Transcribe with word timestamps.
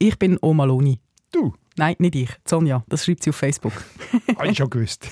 Ich 0.00 0.16
bin 0.18 0.38
Oma 0.40 0.64
Loni. 0.64 1.00
Du? 1.32 1.54
Nein, 1.76 1.96
nicht 1.98 2.14
ich. 2.14 2.30
Sonja. 2.46 2.84
Das 2.88 3.04
schreibt 3.04 3.22
sie 3.24 3.30
auf 3.30 3.36
Facebook. 3.36 3.72
habe 4.36 4.48
ich 4.50 4.56
schon 4.56 4.70
gewusst. 4.70 5.08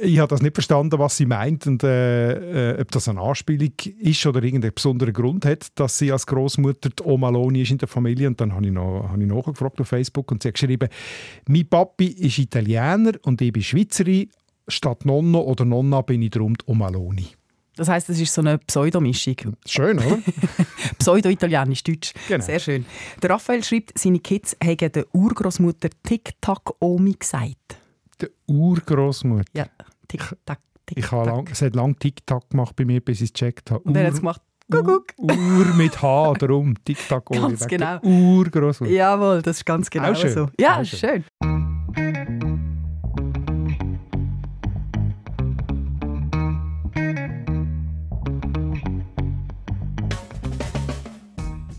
Ich 0.00 0.18
habe 0.18 0.28
das 0.28 0.40
nicht 0.40 0.54
verstanden, 0.54 0.98
was 0.98 1.16
sie 1.16 1.26
meint 1.26 1.66
und 1.66 1.82
äh, 1.84 2.72
äh, 2.72 2.80
ob 2.80 2.90
das 2.90 3.08
eine 3.08 3.20
Anspielung 3.20 3.72
ist 3.98 4.26
oder 4.26 4.42
irgendeinen 4.42 4.74
besonderen 4.74 5.12
Grund 5.12 5.44
hat, 5.44 5.78
dass 5.78 5.98
sie 5.98 6.10
als 6.10 6.26
Großmutter 6.26 6.90
die 6.90 7.02
Oma 7.02 7.28
Loni 7.28 7.62
ist 7.62 7.70
in 7.70 7.78
der 7.78 7.88
Familie. 7.88 8.28
Und 8.28 8.40
dann 8.40 8.54
habe 8.54 8.66
ich, 8.66 8.72
noch, 8.72 9.08
habe 9.10 9.22
ich 9.22 9.28
nachgefragt 9.28 9.80
auf 9.80 9.88
Facebook 9.88 10.30
und 10.32 10.42
sie 10.42 10.48
hat 10.48 10.54
geschrieben, 10.54 10.88
mein 11.46 11.68
Papi 11.68 12.06
ist 12.06 12.38
Italiener 12.38 13.12
und 13.22 13.40
ich 13.42 13.52
bin 13.52 13.62
Schweizerin. 13.62 14.30
Statt 14.68 15.04
Nonno 15.04 15.40
oder 15.40 15.64
Nonna 15.64 16.00
bin 16.02 16.22
ich 16.22 16.30
darum 16.30 16.54
die 16.56 16.64
Oma 16.66 16.88
Loni. 16.88 17.28
Das 17.76 17.88
heisst, 17.88 18.10
es 18.10 18.20
ist 18.20 18.34
so 18.34 18.42
eine 18.42 18.58
Pseudomischung. 18.58 19.36
Schön, 19.66 19.98
oder? 19.98 20.18
Pseudo-italienisch-deutsch. 20.98 22.12
Genau. 22.28 22.44
Sehr 22.44 22.58
schön. 22.58 22.84
Der 23.22 23.30
Raphael 23.30 23.64
schreibt, 23.64 23.98
seine 23.98 24.18
Kids 24.18 24.56
haben 24.62 24.92
der 24.92 25.06
Urgroßmutter 25.14 25.88
Tic-Tac-Omi 26.02 27.14
gesagt. 27.18 27.78
Der 28.20 28.28
Urgroßmutter. 28.46 29.44
Ja, 29.54 29.66
Tic-Tac. 30.08 30.58
Ich 30.94 31.10
habe 31.10 31.30
lang, 31.30 31.48
es 31.50 31.62
hat 31.62 31.74
lange 31.74 31.94
TikTok 31.96 32.50
gemacht 32.50 32.76
bei 32.76 32.84
mir, 32.84 33.00
bis 33.00 33.20
ich 33.22 33.30
es 33.30 33.32
gecheckt 33.32 33.70
habe. 33.70 33.80
Und 33.84 33.96
er 33.96 34.06
hat 34.06 34.12
es 34.14 34.18
gemacht. 34.18 34.42
Kuckuck. 34.70 35.14
Uhr 35.18 35.66
mit 35.76 36.00
H, 36.02 36.34
darum 36.34 36.74
TikTok. 36.84 37.30
Ganz 37.30 37.66
genau. 37.66 37.98
Urgroßmutter. 38.02 38.92
Jawohl, 38.92 39.40
das 39.42 39.58
ist 39.58 39.64
ganz 39.64 39.88
genau 39.88 40.12
Auch 40.12 40.16
schön. 40.16 40.32
so. 40.32 40.48
Ja, 40.58 40.80
Auch 40.80 40.84
schön. 40.84 41.24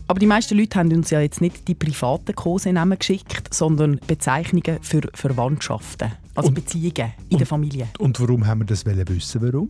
Aber 0.06 0.18
die 0.20 0.26
meisten 0.26 0.58
Leute 0.58 0.78
haben 0.78 0.92
uns 0.92 1.10
ja 1.10 1.20
jetzt 1.20 1.40
nicht 1.40 1.66
die 1.66 1.74
privaten 1.74 2.34
Kosenamen 2.34 2.98
geschickt, 2.98 3.52
sondern 3.54 3.98
Bezeichnungen 4.06 4.78
für 4.82 5.00
Verwandtschaften, 5.14 6.12
also 6.34 6.48
Und- 6.48 6.54
Beziehungen 6.54 7.12
in 7.30 7.38
der 7.38 7.46
Familie. 7.46 7.88
Und 7.98 8.20
warum 8.20 8.46
haben 8.46 8.60
wir 8.60 8.66
das 8.66 8.84
wissen? 8.84 9.40
Warum? 9.42 9.68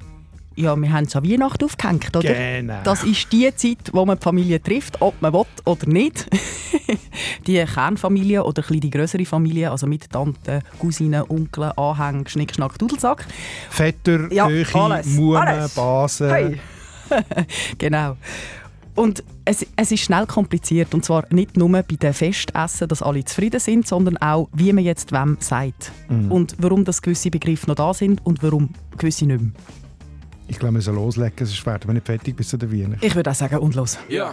Ja, 0.56 0.76
wir 0.76 0.92
haben 0.92 1.04
es 1.04 1.16
an 1.16 1.28
Weihnachten 1.28 1.64
aufgehängt, 1.64 2.16
oder? 2.16 2.32
Genau. 2.32 2.78
Das 2.84 3.02
ist 3.02 3.32
die 3.32 3.52
Zeit, 3.56 3.90
wo 3.92 4.06
man 4.06 4.18
die 4.18 4.22
Familie 4.22 4.62
trifft, 4.62 5.02
ob 5.02 5.20
man 5.20 5.32
will 5.32 5.44
oder 5.64 5.88
nicht. 5.88 6.28
die 7.46 7.64
Kernfamilie 7.64 8.44
oder 8.44 8.62
ein 8.62 8.66
bisschen 8.66 8.80
die 8.80 8.90
größere 8.90 9.24
Familie, 9.24 9.72
also 9.72 9.88
mit 9.88 10.08
Tanten, 10.10 10.62
Cousinen, 10.78 11.24
Onkeln, 11.28 11.72
Anhängen, 11.72 12.28
Schnick, 12.28 12.54
Schnack, 12.54 12.78
Dudelsack. 12.78 13.26
Vetter, 13.68 14.32
Ja, 14.32 14.48
Mume, 14.48 15.40
alles. 15.40 15.74
Basen. 15.74 16.30
Hey. 16.30 16.60
genau. 17.78 18.16
Und 18.94 19.24
es, 19.44 19.66
es 19.76 19.90
ist 19.90 20.00
schnell 20.00 20.26
kompliziert. 20.26 20.94
Und 20.94 21.04
zwar 21.04 21.24
nicht 21.30 21.56
nur 21.56 21.68
bei 21.68 21.82
den 21.82 22.12
Festessen, 22.12 22.88
dass 22.88 23.02
alle 23.02 23.24
zufrieden 23.24 23.60
sind, 23.60 23.86
sondern 23.86 24.16
auch, 24.18 24.48
wie 24.52 24.72
man 24.72 24.84
jetzt 24.84 25.12
wem 25.12 25.36
sagt. 25.40 25.90
Und 26.28 26.54
warum 26.58 26.84
das 26.84 27.02
gewisse 27.02 27.30
Begriffe 27.30 27.66
noch 27.66 27.74
da 27.74 27.92
sind 27.92 28.24
und 28.24 28.42
warum 28.42 28.70
gewisse 28.96 29.26
nicht 29.26 29.40
mehr. 29.40 29.50
Ich 30.46 30.58
glaube, 30.58 30.74
wir 30.74 30.82
sollen 30.82 30.98
loslegen, 30.98 31.46
sonst 31.46 31.66
werden 31.66 31.88
wir 31.88 31.94
nicht 31.94 32.06
fertig 32.06 32.36
bis 32.36 32.48
zu 32.48 32.56
der 32.56 32.70
Weihnachten. 32.70 33.04
Ich 33.04 33.14
würde 33.14 33.30
auch 33.30 33.34
sagen, 33.34 33.58
und 33.58 33.74
los. 33.74 33.98
Ja. 34.08 34.32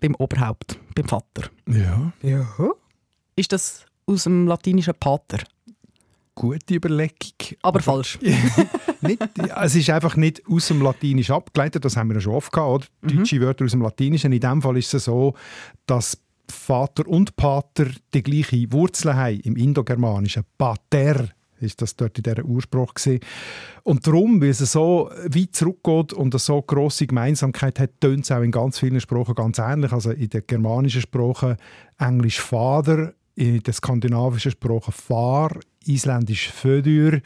Beim 0.00 0.14
Oberhaupt, 0.16 0.78
beim 0.94 1.08
Vater. 1.08 1.50
Ja, 1.66 2.12
Ja. 2.22 2.46
Ist 3.36 3.52
das 3.52 3.86
aus 4.06 4.24
dem 4.24 4.46
latinischen 4.46 4.94
Pater? 4.98 5.38
gute 6.40 6.74
Überlegung. 6.74 7.58
Aber 7.62 7.80
falsch. 7.80 8.18
nicht, 9.02 9.22
es 9.62 9.74
ist 9.74 9.90
einfach 9.90 10.16
nicht 10.16 10.42
aus 10.48 10.68
dem 10.68 10.80
Latinischen 10.80 11.34
abgeleitet, 11.34 11.84
das 11.84 11.96
haben 11.96 12.08
wir 12.08 12.14
ja 12.14 12.20
schon 12.20 12.34
oft 12.34 12.50
gehabt, 12.50 12.90
oder? 13.02 13.14
Deutsche 13.14 13.40
Wörter 13.40 13.64
aus 13.66 13.72
dem 13.72 13.82
Latinischen. 13.82 14.32
In 14.32 14.40
dem 14.40 14.62
Fall 14.62 14.78
ist 14.78 14.94
es 14.94 15.04
so, 15.04 15.34
dass 15.86 16.18
Vater 16.50 17.06
und 17.06 17.36
Pater 17.36 17.86
die 18.14 18.22
gleiche 18.22 18.72
Wurzel 18.72 19.14
haben 19.14 19.40
im 19.40 19.56
Indogermanischen. 19.56 20.44
Pater 20.56 21.28
ist 21.62 21.82
das 21.82 21.96
dort 21.96 22.16
in 22.18 22.22
dieser 22.22 22.42
gewesen. 22.42 23.20
Und 23.82 24.06
darum, 24.06 24.40
weil 24.40 24.50
es 24.50 24.58
so 24.58 25.10
weit 25.26 25.54
zurückgeht 25.54 26.12
und 26.12 26.34
eine 26.34 26.38
so 26.38 26.62
grosse 26.62 27.06
Gemeinsamkeit 27.06 27.78
hat, 27.78 28.00
tönt 28.00 28.24
es 28.24 28.32
auch 28.32 28.42
in 28.42 28.50
ganz 28.50 28.78
vielen 28.78 29.00
Sprachen 29.00 29.34
ganz 29.34 29.58
ähnlich. 29.58 29.92
Also 29.92 30.10
in 30.10 30.28
den 30.28 30.42
germanischen 30.46 31.02
Sprachen 31.02 31.56
Englisch 31.98 32.40
Vater, 32.40 33.14
in 33.34 33.60
den 33.60 33.74
skandinavischen 33.74 34.52
Sprachen 34.52 34.92
Far, 34.92 35.52
Isländisch 35.86 36.50
Födur 36.50 37.20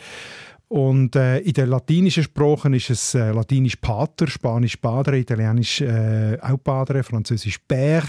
und 0.74 1.14
äh, 1.14 1.38
in 1.38 1.52
den 1.52 1.68
latinischen 1.68 2.24
Sprachen 2.24 2.74
ist 2.74 2.90
es 2.90 3.14
äh, 3.14 3.30
latinisch 3.30 3.76
Pater, 3.76 4.26
Spanisch 4.26 4.76
Padre, 4.76 5.18
Italienisch 5.18 5.80
äh, 5.80 6.38
auch 6.40 6.56
Padre, 6.56 7.04
Französisch 7.04 7.60
Père. 7.68 8.08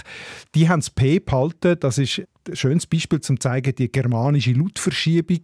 Die 0.55 0.67
haben 0.67 0.79
das 0.79 0.89
P 0.89 1.19
behalten. 1.19 1.77
Das 1.79 1.97
ist 1.97 2.23
ein 2.47 2.55
schönes 2.55 2.87
Beispiel, 2.87 3.19
um 3.19 3.21
zu 3.21 3.35
zeigen, 3.35 3.75
die 3.75 3.91
germanische 3.91 4.53
Lautverschiebung 4.53 5.41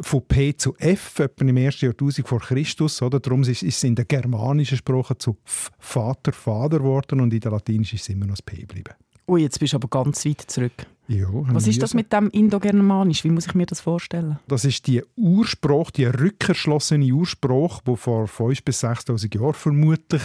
von 0.00 0.22
P 0.26 0.56
zu 0.56 0.74
F, 0.78 1.18
etwa 1.18 1.44
im 1.44 1.56
ersten 1.56 1.86
Jahrtausend 1.86 2.28
vor 2.28 2.40
Christus. 2.40 3.00
Oder? 3.02 3.20
Darum 3.20 3.42
ist 3.42 3.62
es 3.62 3.84
in 3.84 3.94
der 3.94 4.04
germanischen 4.04 4.76
Sprache 4.78 5.16
zu 5.18 5.36
F, 5.44 5.70
Vater, 5.78 6.32
Vater 6.32 6.78
geworden 6.78 7.20
und 7.20 7.32
in 7.32 7.40
der 7.40 7.52
latinischen 7.52 7.96
ist 7.96 8.02
es 8.02 8.08
immer 8.08 8.26
noch 8.26 8.34
das 8.34 8.42
P 8.42 8.56
geblieben. 8.56 8.94
Ui, 9.26 9.40
jetzt 9.40 9.58
bist 9.58 9.72
du 9.72 9.78
aber 9.78 9.88
ganz 9.88 10.24
weit 10.26 10.42
zurück. 10.42 10.86
Ja, 11.06 11.26
Was 11.30 11.66
ist 11.66 11.82
das 11.82 11.92
mit 11.92 12.10
dem 12.14 12.30
Indogermanisch? 12.30 13.24
Wie 13.24 13.30
muss 13.30 13.46
ich 13.46 13.54
mir 13.54 13.66
das 13.66 13.80
vorstellen? 13.82 14.38
Das 14.48 14.64
ist 14.64 14.86
die 14.86 15.02
Urspruch, 15.16 15.90
die 15.90 16.06
rückerschlossene 16.06 17.12
Urspruch, 17.12 17.82
die 17.82 17.94
vor 17.96 18.24
5.000 18.24 18.64
bis 18.64 18.82
6.000 18.84 19.38
Jahren 19.38 19.52
vermutlich 19.52 20.22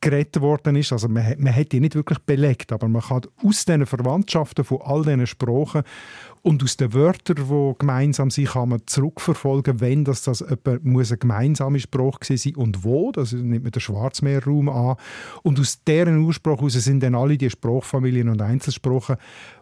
geredet 0.00 0.40
worden 0.40 0.76
ist. 0.76 0.92
Also 0.92 1.08
man, 1.08 1.24
hat- 1.26 1.40
man 1.40 1.54
hat 1.54 1.72
die 1.72 1.80
nicht 1.80 1.96
wirklich 1.96 2.20
belegt, 2.20 2.70
aber 2.72 2.86
man 2.88 3.02
kann 3.02 3.22
aus 3.44 3.64
diesen 3.64 3.86
Verwandtschaften 3.86 4.64
von 4.64 4.78
all 4.82 5.02
diesen 5.02 5.26
Sprachen 5.26 5.82
und 6.42 6.62
aus 6.62 6.76
den 6.76 6.94
Wörtern, 6.94 7.36
die 7.36 7.78
gemeinsam 7.78 8.30
sind, 8.30 8.48
kann 8.48 8.70
man 8.70 8.80
zurückverfolgen, 8.86 9.80
wenn 9.80 10.04
das, 10.04 10.22
das 10.22 10.40
etwa 10.40 10.78
muss 10.82 11.12
ein 11.12 11.18
gemeinsamer 11.18 11.78
Spruch 11.78 12.20
gewesen 12.20 12.54
sein 12.54 12.56
und 12.56 12.84
wo. 12.84 13.12
Das 13.12 13.32
nimmt 13.32 13.64
man 13.64 13.72
den 13.72 13.80
Schwarzmeerraum 13.80 14.68
an. 14.68 14.96
Und 15.42 15.60
aus 15.60 15.82
deren 15.84 16.18
Ursprung 16.24 16.56
heraus 16.56 16.72
sind 16.72 17.02
dann 17.02 17.14
alle 17.14 17.36
die 17.36 17.50
Sprachfamilien 17.50 18.28
und 18.28 18.40
Einzelsprachen 18.40 19.16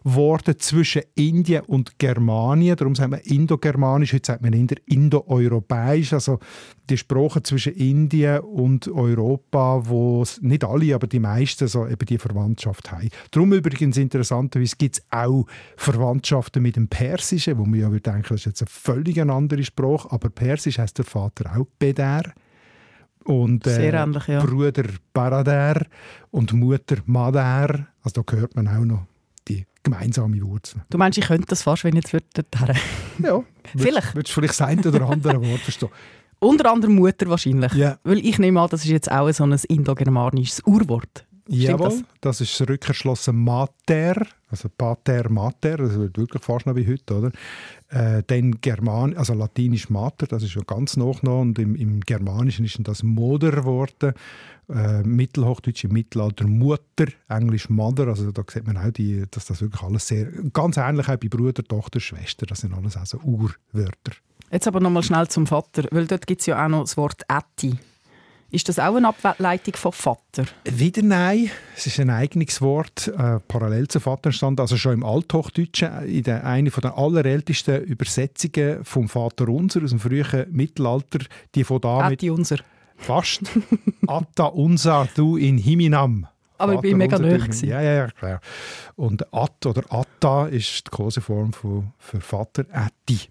geworden 0.05 0.55
zwischen 0.59 1.03
Indien 1.15 1.62
und 1.65 1.99
Germanien. 1.99 2.77
Darum 2.77 2.94
sagt 2.94 3.11
man 3.11 3.21
Indogermanisch, 3.21 4.12
heute 4.12 4.27
sagt 4.27 4.43
man 4.43 4.53
Indoeuropäisch. 4.53 6.12
Also 6.12 6.38
die 6.88 6.97
Sprachen 6.97 7.44
zwischen 7.44 7.75
Indien 7.75 8.41
und 8.41 8.88
Europa, 8.88 9.82
wo 9.88 10.25
nicht 10.41 10.65
alle, 10.65 10.94
aber 10.94 11.06
die 11.06 11.21
meisten 11.21 11.69
so 11.69 11.87
eben 11.87 12.06
die 12.06 12.19
Verwandtschaft 12.19 12.91
haben. 12.93 13.09
Darum 13.31 13.53
übrigens 13.53 13.97
interessanterweise 13.97 14.76
gibt 14.76 14.97
es 14.97 15.04
auch 15.10 15.47
Verwandtschaften 15.76 16.62
mit 16.62 16.76
dem 16.76 16.88
Persischen, 16.88 17.59
wo 17.59 17.65
man 17.65 17.78
ja 17.81 17.91
würde 17.91 18.10
denken, 18.10 18.26
das 18.28 18.41
ist 18.41 18.47
jetzt 18.47 18.62
eine 18.62 18.71
völlig 18.71 19.21
andere 19.21 19.65
Sprache, 19.65 20.10
aber 20.10 20.31
Persisch 20.31 20.78
heißt 20.78 20.99
der 20.99 21.04
Vater 21.04 21.56
auch 21.56 21.66
Beder. 21.78 22.22
Und 23.25 23.66
äh, 23.66 23.75
Sehr 23.75 23.94
ähnlich, 23.94 24.26
ja. 24.26 24.43
Bruder 24.43 24.84
Barader 25.12 25.84
und 26.31 26.53
Mutter 26.55 26.97
Mader. 27.05 27.88
Also 28.03 28.22
da 28.22 28.37
hört 28.37 28.56
man 28.56 28.66
auch 28.69 28.84
noch 28.84 29.06
die 29.47 29.66
gemeinsame 29.82 30.41
Wurzel. 30.41 30.81
Du 30.88 30.96
meinst, 30.96 31.19
ich 31.19 31.26
könnte 31.26 31.46
das 31.49 31.62
fast, 31.62 31.84
wenn 31.84 31.94
ich 31.96 32.05
jetzt 32.05 32.12
würde. 32.14 32.26
dorthin. 32.34 32.76
Ja, 33.23 33.44
Vielleicht. 33.76 34.14
Würdest 34.14 34.31
du 34.31 34.41
vielleicht 34.41 34.61
das 34.61 34.62
eine 34.62 34.81
oder 34.82 35.08
andere 35.08 35.41
Wort 35.43 35.61
verstehen? 35.61 35.91
Unter 36.40 36.70
anderem 36.70 36.94
Mutter 36.94 37.29
wahrscheinlich. 37.29 37.73
Ja. 37.75 37.99
Weil 38.05 38.19
ich 38.19 38.38
nehme 38.38 38.61
an, 38.61 38.69
das 38.70 38.85
ist 38.85 38.90
jetzt 38.90 39.11
auch 39.11 39.31
so 39.32 39.44
ein 39.44 39.58
indogermanisches 39.69 40.62
Urwort. 40.64 41.26
Stimmt 41.49 41.62
Jawohl, 41.62 41.88
das? 41.88 42.02
das? 42.20 42.40
ist 42.43 42.61
das 42.61 42.69
rückerschlossen 42.69 43.35
Mater, 43.43 44.26
also 44.50 44.69
Pater 44.69 45.31
Mater, 45.31 45.79
das 45.79 45.99
wird 45.99 46.19
wirklich 46.19 46.43
fast 46.43 46.67
noch 46.67 46.76
wie 46.76 46.87
heute, 46.87 47.14
oder? 47.14 47.32
Äh, 47.88 48.23
dann 48.26 48.61
German, 48.61 49.17
also 49.17 49.32
Latinisch 49.32 49.88
Mater, 49.88 50.26
das 50.26 50.43
ist 50.43 50.50
schon 50.50 50.67
ganz 50.67 50.99
noch 50.99 51.23
und 51.23 51.58
im, 51.58 51.75
im 51.75 52.00
Germanischen 52.00 52.67
ist 52.67 52.79
das 52.82 53.02
Moder 53.02 53.52
geworden, 53.52 54.12
äh, 54.69 55.02
Mittelhochdeutsch 55.05 55.84
im 55.84 55.94
Mittelalter 55.94 56.46
Mutter, 56.46 57.06
Englisch 57.31 57.70
Mother, 57.70 58.08
also 58.08 58.31
da 58.31 58.43
sieht 58.46 58.67
man 58.67 58.76
auch, 58.76 58.91
die, 58.91 59.25
dass 59.31 59.46
das 59.46 59.62
wirklich 59.62 59.82
alles 59.82 60.06
sehr, 60.06 60.26
ganz 60.52 60.76
ähnlich 60.76 61.08
auch 61.08 61.17
bei 61.17 61.29
Bruder, 61.29 61.64
Tochter, 61.64 61.99
Schwester, 61.99 62.44
das 62.44 62.61
sind 62.61 62.75
alles 62.75 62.99
also 62.99 63.20
Urwörter. 63.20 64.12
Jetzt 64.50 64.67
aber 64.67 64.81
nochmal 64.81 65.03
schnell 65.03 65.29
zum 65.29 65.47
Vater, 65.47 65.85
weil 65.91 66.06
dort 66.06 66.27
gibt 66.27 66.41
es 66.41 66.47
ja 66.47 66.65
auch 66.65 66.69
noch 66.69 66.81
das 66.81 66.97
Wort 66.97 67.23
«Ätti». 67.29 67.79
Ist 68.50 68.67
das 68.71 68.79
auch 68.79 68.95
eine 68.95 69.09
Ableitung 69.09 69.77
von 69.77 69.93
Vater? 69.93 70.47
Wieder 70.65 71.03
nein. 71.03 71.50
Es 71.77 71.87
ist 71.87 72.00
ein 72.00 72.09
eigenes 72.09 72.62
Wort, 72.62 73.09
äh, 73.09 73.41
parallel 73.47 73.89
zu 73.89 74.00
Vater 74.00 74.29
entstanden. 74.29 74.62
Also 74.62 74.79
schon 74.79 74.95
im 74.95 75.05
Althochdeutschen, 75.05 76.06
in 76.06 76.23
der, 76.23 76.47
einer 76.47 76.71
der 76.71 76.97
allerältesten 76.97 77.83
Übersetzungen 77.83 78.83
vom 78.87 79.11
Vater 79.11 79.49
Unser 79.49 79.83
aus 79.83 79.91
dem 79.91 80.00
frühen 80.00 80.47
Mittelalter, 80.51 81.19
die 81.55 81.62
von 81.62 81.83
da 81.83 82.09
mit... 82.09 82.23
Unser. 82.23 82.56
Fast. 82.97 83.43
Atta 84.06 84.47
unsa 84.47 85.06
du 85.15 85.37
in 85.37 85.59
Himinam. 85.59 86.27
Aber 86.56 86.75
ich 86.75 86.81
bin 86.81 86.97
mega 86.97 87.19
nöch. 87.19 87.62
Ja, 87.62 87.81
ja, 87.83 87.93
ja, 87.93 88.06
klar. 88.09 88.41
Und 88.97 89.33
At 89.33 89.65
oder 89.67 89.85
Atta 89.91 90.47
ist 90.49 90.87
die 90.87 90.91
Koseform 90.91 91.53
für, 91.53 91.85
Vater, 92.21 92.65
Ätti. 92.73 93.29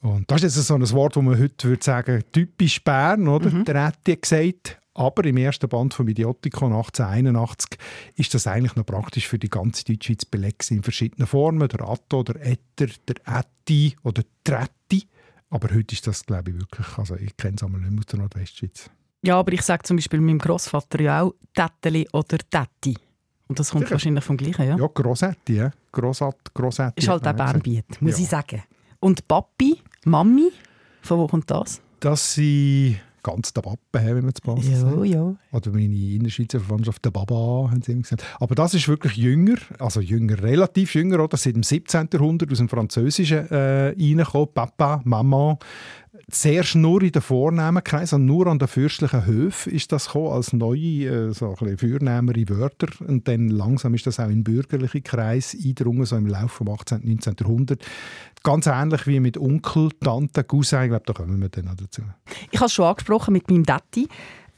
Und 0.00 0.30
das 0.30 0.42
ist 0.42 0.56
jetzt 0.56 0.68
so 0.68 0.74
ein 0.74 0.90
Wort, 0.92 1.16
das 1.16 1.22
man 1.22 1.38
heute 1.38 1.68
würde 1.68 1.84
sagen, 1.84 2.22
typisch 2.32 2.82
Bern, 2.82 3.26
oder? 3.26 3.50
Mhm. 3.50 3.64
Der 3.64 3.84
hat 3.84 4.04
gesagt, 4.04 4.78
aber 4.94 5.24
im 5.24 5.36
ersten 5.36 5.68
Band 5.68 5.94
von 5.94 6.08
Idiotikon 6.08 6.72
1881 6.72 7.78
ist 8.16 8.34
das 8.34 8.46
eigentlich 8.46 8.74
noch 8.74 8.84
praktisch 8.84 9.28
für 9.28 9.38
die 9.38 9.48
ganze 9.48 9.84
Deutschschweiz 9.84 10.24
belegt 10.24 10.70
in 10.70 10.82
verschiedenen 10.82 11.26
Formen. 11.26 11.68
Der 11.68 11.88
Atto, 11.88 12.24
der 12.24 12.44
Etter, 12.44 12.92
der 13.06 13.16
Ätti 13.24 13.96
oder 14.02 14.22
Tretti. 14.42 15.06
Aber 15.50 15.72
heute 15.72 15.94
ist 15.94 16.06
das, 16.06 16.26
glaube 16.26 16.50
ich, 16.50 16.58
wirklich, 16.58 16.98
also 16.98 17.14
ich 17.14 17.36
kenne 17.36 17.54
es 17.56 17.62
einmal 17.62 17.80
nicht 17.80 17.90
mehr 17.90 18.00
aus 18.00 18.06
der 18.06 18.18
Nordwestschweiz. 18.18 18.90
Ja, 19.22 19.38
aber 19.38 19.52
ich 19.52 19.62
sage 19.62 19.84
zum 19.84 19.96
Beispiel 19.96 20.20
meinem 20.20 20.38
Großvater 20.38 21.00
ja 21.00 21.22
auch 21.22 21.34
Täteli 21.54 22.08
oder 22.12 22.38
Tätti. 22.38 22.96
Und 23.46 23.58
das 23.58 23.70
kommt 23.70 23.84
ja. 23.84 23.92
wahrscheinlich 23.92 24.24
vom 24.24 24.36
Gleichen, 24.36 24.66
ja? 24.66 24.76
Ja, 24.76 24.86
Grossetti, 24.86 25.54
ja. 25.54 25.70
Grossat, 25.90 26.52
Grossetti. 26.52 27.00
Ist 27.00 27.08
halt 27.08 27.26
auch 27.26 27.32
Bernbiet, 27.32 28.02
muss 28.02 28.18
ja. 28.18 28.24
ich 28.24 28.28
sagen. 28.28 28.62
Und 29.00 29.26
Papi, 29.26 29.78
Mami, 30.04 30.50
von 31.02 31.18
wo 31.18 31.26
kommt 31.26 31.50
das? 31.50 31.80
Das 32.00 32.34
sind 32.34 33.00
ganz 33.22 33.52
der 33.52 33.62
Pappe, 33.62 33.78
wenn 33.92 34.24
man 34.24 34.32
es 34.34 34.40
passt. 34.40 34.68
Ja, 34.68 35.04
ja. 35.04 35.36
Oder 35.52 35.70
meine 35.70 35.94
Innerschweizer 35.94 36.60
Verwandtschaft, 36.60 37.04
der 37.04 37.10
Baba, 37.10 37.68
haben 37.70 37.82
sie 37.82 37.92
immer 37.92 38.02
gesagt. 38.02 38.24
Aber 38.40 38.54
das 38.54 38.74
ist 38.74 38.88
wirklich 38.88 39.16
jünger, 39.16 39.56
also 39.78 40.00
jünger, 40.00 40.42
relativ 40.42 40.94
jünger, 40.94 41.22
oder? 41.22 41.36
seit 41.36 41.54
dem 41.54 41.62
17. 41.62 42.08
Jahrhundert 42.12 42.50
aus 42.50 42.58
dem 42.58 42.68
Französischen 42.68 43.48
äh, 43.50 43.88
reingekommen. 43.88 44.48
Papa, 44.54 45.02
Mama. 45.04 45.58
Zuerst 46.30 46.74
nur 46.74 47.02
in 47.02 47.12
den 47.12 47.22
Vornehmenkreis, 47.22 48.12
also 48.12 48.18
nur 48.18 48.46
an 48.48 48.58
den 48.58 48.68
fürstlichen 48.68 49.24
Höfen 49.24 49.72
ist 49.72 49.92
das 49.92 50.06
gekommen, 50.06 50.32
als 50.32 50.52
neue, 50.52 51.30
äh, 51.30 51.32
so 51.32 51.54
ein 51.60 51.78
vornehmere 51.78 52.48
Wörter. 52.48 52.88
Und 53.06 53.28
dann 53.28 53.48
langsam 53.48 53.94
ist 53.94 54.06
das 54.06 54.20
auch 54.20 54.28
in 54.28 54.44
bürgerlichen 54.44 55.02
Kreis 55.02 55.54
eingedrungen, 55.54 56.04
so 56.04 56.16
im 56.16 56.26
Laufe 56.26 56.64
des 56.64 56.74
18. 56.74 56.98
und 56.98 57.06
19. 57.06 57.36
Jahrhunderts. 57.40 57.86
Ganz 58.42 58.66
ähnlich 58.66 59.06
wie 59.06 59.20
mit 59.20 59.38
Onkel, 59.38 59.90
Tante, 60.00 60.44
Cousin, 60.44 60.82
ich 60.82 60.88
glaube, 60.90 61.04
da 61.06 61.12
kommen 61.12 61.40
wir 61.40 61.48
dann 61.48 61.64
noch 61.66 61.76
dazu. 61.76 62.02
Ich 62.50 62.58
habe 62.58 62.66
es 62.66 62.72
schon 62.72 62.84
angesprochen 62.84 63.32
mit 63.32 63.50
meinem 63.50 63.64
Dati. 63.64 64.08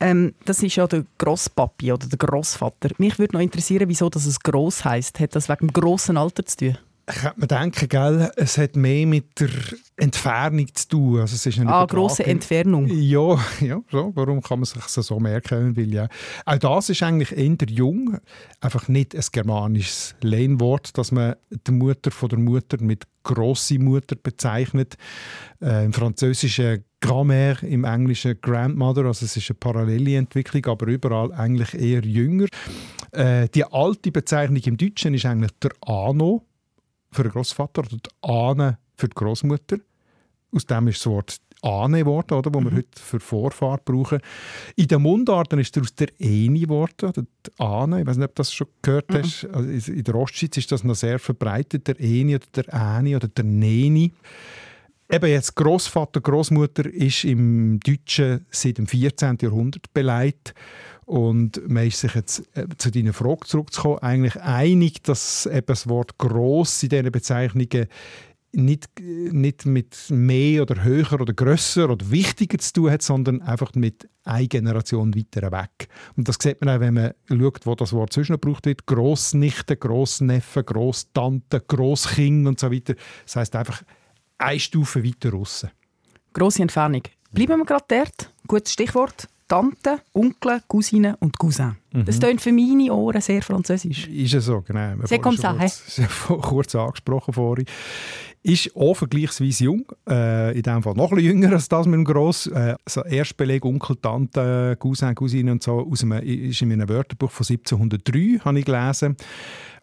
Ähm, 0.00 0.34
das 0.46 0.62
ist 0.62 0.76
ja 0.76 0.86
der 0.86 1.04
Grosspapi 1.18 1.92
oder 1.92 2.06
der 2.06 2.18
Grossvater. 2.18 2.88
Mich 2.98 3.18
würde 3.18 3.34
noch 3.34 3.42
interessieren, 3.42 3.88
wieso 3.88 4.08
das 4.08 4.40
gross 4.40 4.84
heißt. 4.84 5.20
Hat 5.20 5.36
das 5.36 5.48
wegen 5.48 5.68
dem 5.68 5.72
grossen 5.72 6.16
Alter 6.16 6.44
zu 6.44 6.56
tun? 6.56 6.78
Ich 7.12 7.20
könnte 7.22 7.40
mir 7.40 7.46
denken, 7.46 7.88
gell, 7.88 8.30
es 8.36 8.58
hat 8.58 8.76
mehr 8.76 9.06
mit 9.06 9.40
der 9.40 9.50
Entfernung 9.96 10.66
zu 10.74 10.88
tun. 10.88 11.20
Also 11.20 11.34
es 11.34 11.46
ist 11.46 11.58
eine 11.58 11.72
ah, 11.72 11.86
grosse 11.86 12.24
Entfernung. 12.24 12.86
Ja, 12.88 13.38
ja 13.60 13.80
so. 13.90 14.12
warum 14.14 14.40
kann 14.40 14.60
man 14.60 14.66
sich 14.66 14.82
das 14.82 14.94
so 14.94 15.18
merken? 15.18 15.76
Weil 15.76 15.92
ja, 15.92 16.08
auch 16.44 16.58
das 16.58 16.88
ist 16.90 17.02
eigentlich 17.02 17.36
eher 17.36 17.56
jung. 17.68 18.18
Einfach 18.60 18.88
nicht 18.88 19.14
ein 19.14 19.24
germanisches 19.32 20.14
Lehnwort, 20.20 20.96
dass 20.96 21.12
man 21.12 21.36
die 21.50 21.72
Mutter 21.72 22.10
von 22.10 22.28
der 22.28 22.38
Mutter 22.38 22.78
mit 22.80 23.04
grosse 23.22 23.78
Mutter 23.78 24.16
bezeichnet. 24.16 24.96
Äh, 25.60 25.84
Im 25.84 25.92
Französischen 25.92 26.84
Grand-Mère, 27.00 27.64
im 27.64 27.84
Englischen 27.84 28.38
Grandmother, 28.40 29.06
also 29.06 29.24
es 29.24 29.36
ist 29.36 29.50
eine 29.50 29.58
parallele 29.58 30.16
Entwicklung, 30.16 30.66
aber 30.66 30.86
überall 30.86 31.32
eigentlich 31.32 31.74
eher 31.74 32.04
jünger. 32.04 32.46
Äh, 33.12 33.48
die 33.48 33.64
alte 33.64 34.12
Bezeichnung 34.12 34.62
im 34.64 34.76
Deutschen 34.76 35.14
ist 35.14 35.24
eigentlich 35.24 35.52
der 35.62 35.72
Ano 35.80 36.46
für 37.10 37.22
den 37.22 37.32
Großvater 37.32 37.82
oder 37.82 37.96
die 37.96 38.28
Ahne 38.28 38.78
für 38.96 39.08
die 39.08 39.14
Großmutter. 39.14 39.78
Aus 40.52 40.66
dem 40.66 40.88
ist 40.88 41.00
das 41.00 41.06
Wort 41.06 41.40
Ahne 41.62 41.98
geworden, 41.98 42.34
oder, 42.34 42.52
wo 42.52 42.60
mhm. 42.60 42.70
wir 42.70 42.76
heute 42.78 43.00
für 43.00 43.20
Vorfahrt 43.20 43.84
brauchen. 43.84 44.20
In 44.76 44.88
den 44.88 45.02
Mundarten 45.02 45.58
ist 45.58 45.76
daraus 45.76 45.94
der 45.94 46.08
Eni 46.18 46.60
geworden, 46.60 47.12
die 47.14 47.50
Ahne. 47.58 48.00
Ich 48.00 48.06
weiß 48.06 48.16
nicht, 48.16 48.28
ob 48.28 48.34
du 48.34 48.40
das 48.40 48.52
schon 48.52 48.66
gehört 48.82 49.10
mhm. 49.10 49.18
hast. 49.18 49.46
Also 49.52 49.92
in 49.92 50.04
der 50.04 50.14
Ostschweiz 50.14 50.56
ist 50.56 50.72
das 50.72 50.84
noch 50.84 50.94
sehr 50.94 51.18
verbreitet, 51.18 51.86
der 51.86 52.00
Eni 52.00 52.34
oder 52.34 52.46
der 52.54 52.72
Äni 52.72 53.16
oder 53.16 53.28
der 53.28 53.44
Neni. 53.44 54.12
Eben 55.12 55.28
jetzt 55.28 55.56
Großvater, 55.56 56.20
Großmutter 56.20 56.86
ist 56.86 57.24
im 57.24 57.80
Deutschen 57.80 58.46
seit 58.50 58.78
dem 58.78 58.86
14. 58.86 59.38
Jahrhundert 59.40 59.92
beleidigt. 59.92 60.54
Und 61.04 61.68
man 61.68 61.88
ist 61.88 61.98
sich 61.98 62.14
jetzt 62.14 62.44
äh, 62.56 62.66
zu 62.78 62.92
deiner 62.92 63.12
Frage 63.12 63.44
zurückzukommen, 63.44 63.98
eigentlich 63.98 64.40
einig, 64.40 65.02
dass 65.02 65.46
eben 65.46 65.66
das 65.66 65.88
Wort 65.88 66.16
gross 66.18 66.80
in 66.84 66.90
diesen 66.90 67.10
Bezeichnungen 67.10 67.88
nicht, 68.52 68.88
nicht 69.00 69.66
mit 69.66 69.96
mehr 70.10 70.62
oder 70.62 70.84
höher 70.84 71.20
oder 71.20 71.32
grösser 71.32 71.90
oder 71.90 72.08
wichtiger 72.10 72.58
zu 72.58 72.72
tun 72.72 72.90
hat, 72.92 73.02
sondern 73.02 73.42
einfach 73.42 73.74
mit 73.74 74.08
einer 74.22 74.46
Generation 74.46 75.16
weiter 75.16 75.50
weg. 75.50 75.88
Und 76.16 76.28
das 76.28 76.36
sieht 76.40 76.60
man 76.64 76.76
auch, 76.76 76.80
wenn 76.80 76.94
man 76.94 77.14
schaut, 77.28 77.66
wo 77.66 77.74
das 77.74 77.92
Wort 77.92 78.12
zwischen 78.12 78.38
gebraucht 78.38 78.66
wird. 78.66 78.86
Grossnichte, 78.86 79.76
Grossneffe, 79.76 80.62
Grosstante, 80.62 81.60
Grosskind 81.60 82.46
und 82.46 82.60
so 82.60 82.70
weiter. 82.70 82.94
Das 83.24 83.34
heißt 83.34 83.56
einfach 83.56 83.82
eine 84.40 84.60
Stufe 84.60 85.04
weiter 85.04 85.32
raus. 85.32 85.66
Grosse 86.32 86.62
Entfernung. 86.62 87.02
Bleiben 87.32 87.58
wir 87.58 87.64
gerade 87.64 87.84
dort. 87.88 88.32
Gutes 88.46 88.72
Stichwort. 88.72 89.28
Tante, 89.50 90.00
Onkel, 90.12 90.60
Cousine 90.68 91.16
und 91.18 91.36
Cousin. 91.36 91.76
Mhm. 91.92 92.04
Das 92.04 92.20
klingt 92.20 92.40
für 92.40 92.52
meine 92.52 92.92
Ohren 92.92 93.20
sehr 93.20 93.42
französisch. 93.42 94.06
Ist 94.06 94.34
es 94.34 94.44
so, 94.44 94.60
genau. 94.60 94.94
C'est 95.06 95.18
comme 95.18 95.36
ça, 95.36 95.56
kurz, 95.58 96.40
kurz 96.48 96.74
angesprochen 96.76 97.34
vorhin. 97.34 97.66
Ist 98.44 98.74
auch 98.76 98.94
vergleichsweise 98.94 99.64
jung, 99.64 99.84
äh, 100.08 100.56
in 100.56 100.62
dem 100.62 100.84
Fall 100.84 100.94
noch 100.94 101.10
ein 101.10 101.16
bisschen 101.16 101.40
jünger 101.40 101.52
als 101.52 101.68
das 101.68 101.86
mit 101.86 101.94
dem 101.94 102.04
Gross. 102.04 102.46
Äh, 102.46 102.76
so 102.88 103.02
Erstbeleg 103.02 103.64
Onkel, 103.64 103.96
Tante, 103.96 104.76
Cousin, 104.78 105.16
Cousine 105.16 105.50
und 105.50 105.64
so 105.64 105.80
aus 105.80 106.04
einem, 106.04 106.22
ist 106.22 106.62
in 106.62 106.72
einem 106.72 106.88
Wörterbuch 106.88 107.32
von 107.32 107.44
1703, 107.44 108.38
habe 108.44 108.60
ich 108.60 108.64
gelesen. 108.64 109.16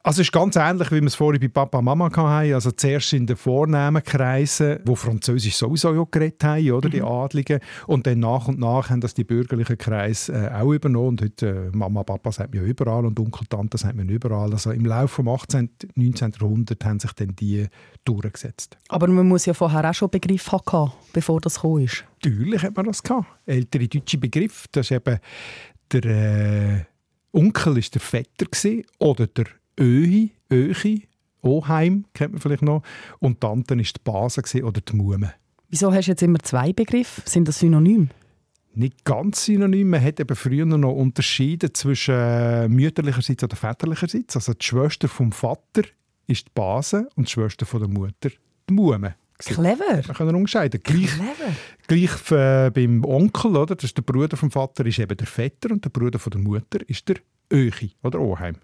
Also 0.08 0.22
es 0.22 0.28
ist 0.30 0.32
ganz 0.32 0.56
ähnlich, 0.56 0.90
wie 0.92 1.02
wir 1.02 1.08
es 1.08 1.16
vorhin 1.16 1.42
bei 1.42 1.50
Papa 1.50 1.80
und 1.80 1.84
Mama 1.84 2.06
hatten. 2.06 2.54
Also 2.54 2.72
zuerst 2.72 3.12
in 3.12 3.28
den 3.28 3.36
vornehmen 3.36 4.02
Kreisen, 4.02 4.80
wo 4.86 4.96
Französisch 4.96 5.58
sowieso 5.58 5.94
ja 5.94 6.06
geredet 6.10 6.42
haben, 6.46 6.72
oder, 6.72 6.88
mhm. 6.88 6.92
die 6.94 7.02
Adligen. 7.02 7.60
Und 7.88 8.08
dann 8.08 8.22
nach 8.22 8.48
und 8.48 8.58
nach 8.58 8.90
haben 8.90 9.02
das 9.02 9.14
die 9.14 9.26
bürgerlichen 9.26 9.78
Kreise 9.78 10.32
äh, 10.32 10.54
auch 10.54 10.72
übernommen. 10.72 11.10
Und 11.10 11.24
heute 11.24 11.72
äh, 11.74 11.76
Mama, 11.76 12.04
Papa 12.04 12.32
sagt 12.32 12.54
man 12.54 12.64
ja 12.64 12.70
überall 12.70 13.06
und 13.06 13.20
Onkel, 13.20 13.48
Tante 13.48 13.78
sagt 13.78 13.98
man 13.98 14.08
überall. 14.08 14.50
Also 14.54 14.72
im 14.72 14.86
Laufe 14.86 15.22
des 15.22 15.34
18., 15.34 15.72
19. 15.96 16.32
Jahrhunderts 16.40 16.86
haben 16.86 17.00
sich 17.02 17.12
dann 17.12 17.36
die 17.36 17.68
durchgesetzt. 18.06 18.78
Aber 18.88 19.08
man 19.08 19.28
muss 19.28 19.46
ja 19.46 19.54
vorher 19.54 19.90
auch 19.90 19.94
schon 19.94 20.10
Begriff 20.10 20.50
haben, 20.54 20.94
bevor 21.12 21.42
das 21.42 21.56
gekommen 21.56 21.84
ist. 21.84 22.06
Natürlich 22.24 22.64
hat 22.64 22.78
man 22.78 22.86
das 22.86 23.04
gehabt. 23.04 23.26
Ältere 23.46 23.90
deutsche 23.90 24.18
Begriff, 24.18 24.68
das 24.72 24.90
ist 24.90 24.92
eben 24.92 25.20
der 25.92 26.06
äh, 26.06 26.86
Onkel 27.34 27.78
ist 27.78 27.94
der 27.94 28.02
Vetter 28.02 28.46
gewesen, 28.46 28.84
oder 29.00 29.28
der 29.28 29.48
Öhi, 29.80 30.32
Öchi, 30.52 31.08
Oheim 31.42 32.06
kennt 32.14 32.34
man 32.34 32.42
vielleicht 32.42 32.64
noch. 32.64 32.82
Und 33.20 33.42
Tante 33.42 33.76
war 33.76 33.84
die 33.84 33.92
Base 34.04 34.64
oder 34.64 34.82
die 34.82 34.96
Mume. 34.96 35.34
Wieso 35.70 35.94
hast 35.94 36.08
du 36.08 36.12
jetzt 36.12 36.24
immer 36.24 36.40
zwei 36.40 36.74
Begriffe? 36.74 37.22
Sind 37.26 37.48
das 37.48 37.60
synonym? 37.60 38.10
Nicht 38.74 39.04
ganz 39.06 39.46
synonym. 39.46 39.90
Man 39.90 40.04
hat 40.04 40.20
eben 40.20 40.36
früher 40.36 40.66
noch 40.66 40.94
unterschieden 40.94 41.74
zwischen 41.74 42.16
äh, 42.16 42.68
mütterlicherseits 42.68 43.44
oder 43.44 43.56
väterlicherseits. 43.56 44.36
Also 44.36 44.54
die 44.54 44.64
Schwester 44.64 45.08
vom 45.08 45.32
Vater 45.32 45.84
ist 46.28 46.48
die 46.48 46.52
Base 46.54 47.10
und 47.16 47.28
die 47.28 47.32
Schwester 47.32 47.66
von 47.66 47.80
der 47.80 47.90
Mutter 47.90 48.30
die 48.70 48.74
Mume. 48.74 49.16
Clever. 49.40 50.02
Man 50.08 50.16
kann 50.16 50.36
unterscheiden. 50.36 50.82
Gleich, 50.84 51.12
Clever. 51.16 51.56
gleich 51.88 52.32
äh, 52.32 52.72
beim 52.72 53.04
Onkel, 53.06 53.56
oder? 53.56 53.76
Das 53.76 53.86
ist 53.86 53.98
der 53.98 54.02
Bruder 54.02 54.36
vom 54.36 54.50
Vater, 54.50 54.86
ist 54.86 55.00
eben 55.00 55.16
der 55.16 55.28
Vetter 55.28 55.72
und 55.72 55.86
der 55.86 55.90
Bruder 55.90 56.18
von 56.18 56.32
der 56.32 56.42
Mutter 56.42 56.80
ist 56.88 57.08
der 57.08 57.18
Öchi 57.52 57.94
oder 58.04 58.20
Oheim. 58.20 58.56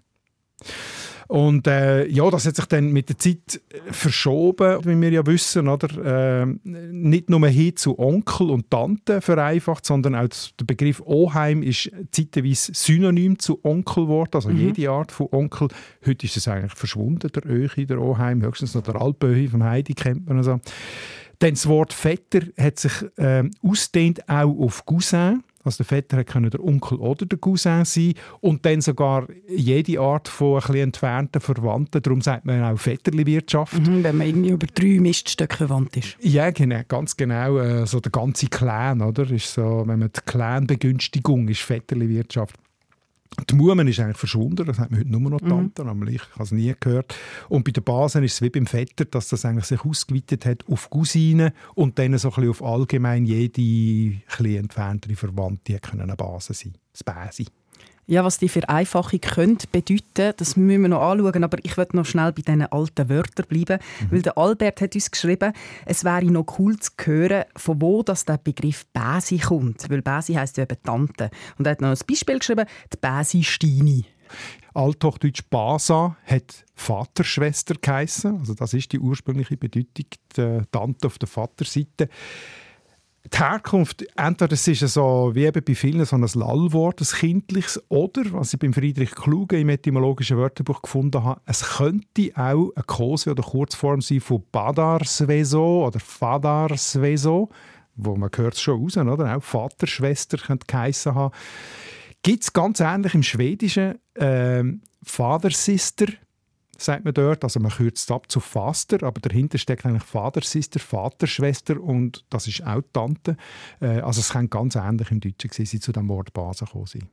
Und 1.28 1.66
äh, 1.66 2.06
ja, 2.06 2.30
das 2.30 2.46
hat 2.46 2.56
sich 2.56 2.66
dann 2.66 2.92
mit 2.92 3.08
der 3.08 3.18
Zeit 3.18 3.60
äh, 3.70 3.92
verschoben, 3.92 4.84
wie 4.84 5.00
wir 5.00 5.10
ja 5.10 5.26
wissen, 5.26 5.68
oder? 5.68 6.42
Äh, 6.42 6.46
nicht 6.64 7.30
nur 7.30 7.46
hin 7.48 7.76
zu 7.76 7.98
Onkel 7.98 8.50
und 8.50 8.70
Tante 8.70 9.20
vereinfacht, 9.20 9.86
sondern 9.86 10.14
auch 10.14 10.28
der 10.28 10.64
Begriff 10.64 11.00
Oheim 11.04 11.62
ist 11.62 11.90
zeitweise 12.10 12.72
synonym 12.74 13.38
zu 13.38 13.58
Onkel 13.64 14.04
geworden, 14.04 14.30
also 14.34 14.50
mhm. 14.50 14.58
jede 14.58 14.90
Art 14.90 15.12
von 15.12 15.28
Onkel. 15.30 15.68
Heute 16.04 16.26
ist 16.26 16.36
es 16.36 16.48
eigentlich 16.48 16.74
verschwunden, 16.74 17.30
der 17.32 17.46
Öchi, 17.46 17.86
der 17.86 18.00
Oheim, 18.00 18.42
höchstens 18.42 18.74
noch 18.74 18.82
der 18.82 19.00
Alpöhi 19.00 19.48
vom 19.48 19.64
Heidi 19.64 19.94
kennt 19.94 20.26
man 20.26 20.38
also. 20.38 20.60
Dann 21.40 21.50
das 21.50 21.66
Wort 21.66 21.92
Vetter 21.92 22.40
hat 22.58 22.78
sich 22.78 22.92
äh, 23.16 23.44
ausdehnt 23.62 24.28
auch 24.28 24.56
auf 24.58 24.84
Cousin 24.86 25.42
Also 25.64 25.78
der 25.78 25.86
Vetter 25.86 26.24
konnte 26.24 26.50
der 26.50 26.64
Onkel 26.64 26.98
oder 26.98 27.26
der 27.26 27.38
Cousin 27.38 27.84
sein 27.84 28.14
und 28.40 28.64
dann 28.66 28.80
sogar 28.80 29.26
jede 29.48 30.00
Art 30.00 30.28
von 30.28 30.62
ein 30.62 30.74
entfernten 30.74 31.40
Verwandten. 31.40 32.02
Darum 32.02 32.20
sagt 32.20 32.44
man 32.44 32.62
auch 32.62 32.78
Vetterli-Wirtschaft. 32.78 33.86
Mhm, 33.86 34.04
wenn 34.04 34.16
man 34.16 34.26
irgendwie 34.26 34.50
über 34.50 34.66
drei 34.66 35.00
Miststöcke 35.00 35.56
verwandt 35.56 35.96
ist. 35.96 36.16
Ja, 36.20 36.50
genau, 36.50 36.80
ganz 36.86 37.16
genau. 37.16 37.58
Äh, 37.58 37.86
so 37.86 38.00
der 38.00 38.12
ganze 38.12 38.46
Clan, 38.48 39.00
oder? 39.00 39.30
Ist 39.30 39.54
so, 39.54 39.84
wenn 39.86 39.98
man 39.98 40.10
die 40.14 40.20
Clan-Begünstigung 40.24 41.48
ist 41.48 41.68
Vetterli-Wirtschaft. 41.68 42.56
Die 43.50 43.54
Mumen 43.56 43.88
ist 43.88 43.98
eigentlich 43.98 44.16
verschwunden, 44.16 44.64
das 44.64 44.78
hat 44.78 44.90
man 44.90 45.00
heute 45.00 45.10
nur 45.10 45.30
noch 45.30 45.40
Tante, 45.40 45.82
mhm. 45.82 45.88
aber 45.88 46.06
ich 46.06 46.22
habe 46.34 46.44
es 46.44 46.52
nie 46.52 46.72
gehört. 46.78 47.16
Und 47.48 47.64
bei 47.64 47.72
den 47.72 47.82
Basen 47.82 48.22
ist 48.22 48.34
es 48.34 48.42
wie 48.42 48.50
beim 48.50 48.66
Vetter, 48.66 49.04
dass 49.06 49.28
das 49.28 49.44
eigentlich 49.44 49.64
sich 49.64 49.84
ausgeweitet 49.84 50.46
hat 50.46 50.64
auf 50.68 50.88
Cousinen 50.88 51.52
und 51.74 51.98
dann 51.98 52.16
so 52.16 52.28
ein 52.28 52.34
bisschen 52.34 52.50
auf 52.50 52.62
allgemein 52.62 53.26
jede 53.26 54.20
ein 54.38 54.44
entferntere 54.46 55.16
Verwandte 55.16 55.78
können 55.80 56.02
eine 56.02 56.16
Base 56.16 56.54
sein, 56.54 56.74
das 56.92 57.02
Bäsi. 57.02 57.46
Ja, 58.06 58.24
was 58.24 58.38
die 58.38 58.48
Vereinfachung 58.48 59.20
könnte 59.20 59.66
bedeuten, 59.70 60.34
das 60.36 60.56
müssen 60.56 60.82
wir 60.82 60.88
noch 60.88 61.02
anschauen. 61.02 61.44
Aber 61.44 61.58
ich 61.62 61.76
möchte 61.76 61.96
noch 61.96 62.04
schnell 62.04 62.32
bei 62.32 62.42
diesen 62.42 62.66
alten 62.66 63.08
Wörtern 63.08 63.46
bleiben. 63.48 63.78
Mhm. 64.00 64.10
Weil 64.10 64.22
der 64.22 64.38
Albert 64.38 64.80
hat 64.80 64.94
uns 64.94 65.10
geschrieben, 65.10 65.52
es 65.86 66.04
wäre 66.04 66.24
noch 66.24 66.58
cool 66.58 66.78
zu 66.78 66.90
hören, 67.02 67.44
von 67.56 67.80
wo 67.80 68.02
das 68.02 68.24
der 68.24 68.38
Begriff 68.38 68.86
Bäsi 68.92 69.38
kommt. 69.38 69.88
Weil 69.88 70.02
Bäsi 70.02 70.34
heisst 70.34 70.56
ja 70.56 70.64
eben 70.64 70.76
Tante. 70.82 71.30
Und 71.58 71.66
er 71.66 71.72
hat 71.72 71.80
noch 71.80 71.88
ein 71.88 71.98
Beispiel 72.06 72.38
geschrieben, 72.38 72.66
die 72.92 72.96
Bäsi 72.96 73.42
Steini. 73.42 74.04
Althochdeutsch 74.74 75.42
Basa 75.48 76.16
hat 76.26 76.64
Vaterschwester 76.74 77.76
geheissen. 77.80 78.38
Also 78.38 78.54
das 78.54 78.74
ist 78.74 78.92
die 78.92 78.98
ursprüngliche 78.98 79.56
Bedeutung, 79.56 80.06
die 80.36 80.60
Tante 80.72 81.06
auf 81.06 81.18
der 81.18 81.28
Vaterseite 81.28 82.08
die 83.32 83.38
Herkunft, 83.38 84.04
entweder 84.16 84.52
es 84.52 84.68
ist 84.68 84.80
so, 84.80 85.30
wie 85.34 85.46
eben 85.46 85.64
bei 85.64 85.74
vielen, 85.74 86.04
so 86.04 86.16
ein 86.16 86.28
Lallwort, 86.34 87.00
ein 87.00 87.06
kindliches, 87.06 87.82
oder, 87.88 88.22
was 88.32 88.52
ich 88.52 88.58
beim 88.58 88.74
Friedrich 88.74 89.12
Kluge 89.12 89.58
im 89.58 89.70
etymologischen 89.70 90.36
Wörterbuch 90.36 90.82
gefunden 90.82 91.24
habe, 91.24 91.40
es 91.46 91.76
könnte 91.76 92.30
auch 92.34 92.70
eine 92.74 92.84
Kose 92.86 93.30
oder 93.30 93.42
Kurzform 93.42 94.02
sein 94.02 94.20
von 94.20 94.42
Badarsveso 94.52 95.86
oder 95.86 96.00
Fadarsveso, 96.00 97.48
wo 97.96 98.16
man 98.16 98.30
hört 98.34 98.54
es 98.54 98.60
schon 98.60 98.82
raus, 98.82 98.96
oder? 98.96 99.36
Auch 99.36 99.42
Vaterschwester 99.42 100.36
könnte 100.36 100.66
geheissen 100.66 101.14
haben. 101.14 101.34
Gibt 102.22 102.42
es 102.42 102.52
ganz 102.52 102.80
ähnlich 102.80 103.14
im 103.14 103.22
Schwedischen 103.22 103.98
äh, 104.14 104.64
Vatersister, 105.02 106.06
sagt 106.82 107.04
man 107.04 107.14
dort. 107.14 107.44
Also 107.44 107.60
man 107.60 107.72
kürzt 107.72 108.10
ab 108.10 108.30
zu 108.30 108.40
Faster, 108.40 109.02
aber 109.02 109.20
dahinter 109.20 109.58
steckt 109.58 109.84
eigentlich 109.86 110.04
Vatersister, 110.04 110.80
Vaterschwester 110.80 111.80
und 111.80 112.24
das 112.30 112.46
ist 112.46 112.64
auch 112.66 112.82
Tante. 112.92 113.36
Äh, 113.80 114.00
also 114.00 114.20
es 114.20 114.30
kann 114.30 114.50
ganz 114.50 114.76
ähnlich 114.76 115.10
im 115.10 115.20
Deutschen 115.20 115.50
sein, 115.52 115.66
sie 115.66 115.80
zu 115.80 115.92
dem 115.92 116.08
Wort 116.08 116.32
Base 116.32 116.64
gekommen 116.64 116.86
sein. 116.86 117.08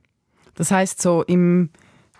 Das 0.54 0.70
heißt 0.70 1.00
so 1.00 1.22
im 1.22 1.70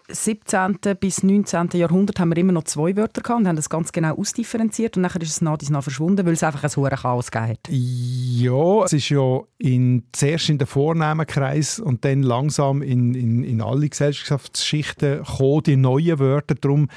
17. 0.08 0.78
bis 0.98 1.22
19. 1.22 1.70
Jahrhundert 1.74 2.18
haben 2.18 2.30
wir 2.30 2.36
immer 2.36 2.52
noch 2.52 2.64
zwei 2.64 2.96
Wörter 2.96 3.22
gehabt 3.22 3.40
und 3.40 3.48
haben 3.48 3.56
das 3.56 3.70
ganz 3.70 3.92
genau 3.92 4.16
ausdifferenziert 4.16 4.96
und 4.96 5.02
dann 5.04 5.12
ist 5.20 5.30
es 5.30 5.40
nach 5.40 5.52
und 5.52 5.70
nach 5.70 5.82
verschwunden, 5.82 6.26
weil 6.26 6.32
es 6.32 6.42
einfach 6.42 6.64
ein 6.64 6.70
hohes 6.76 7.00
Chaos 7.00 7.30
gegeben 7.30 7.50
hat. 7.52 7.68
Ja, 7.70 8.84
es 8.84 8.92
ist 8.92 9.08
ja 9.08 9.40
in, 9.58 10.04
zuerst 10.12 10.48
in 10.48 10.58
den 10.58 10.66
vornehmen 10.66 11.26
Kreis 11.26 11.78
und 11.78 12.04
dann 12.04 12.22
langsam 12.22 12.82
in, 12.82 13.14
in, 13.14 13.44
in 13.44 13.60
alle 13.60 13.88
Gesellschaftsschichten 13.88 15.18
gekommen, 15.18 15.62
die 15.64 15.76
neuen 15.76 16.18
Wörter. 16.18 16.54
Darum 16.54 16.88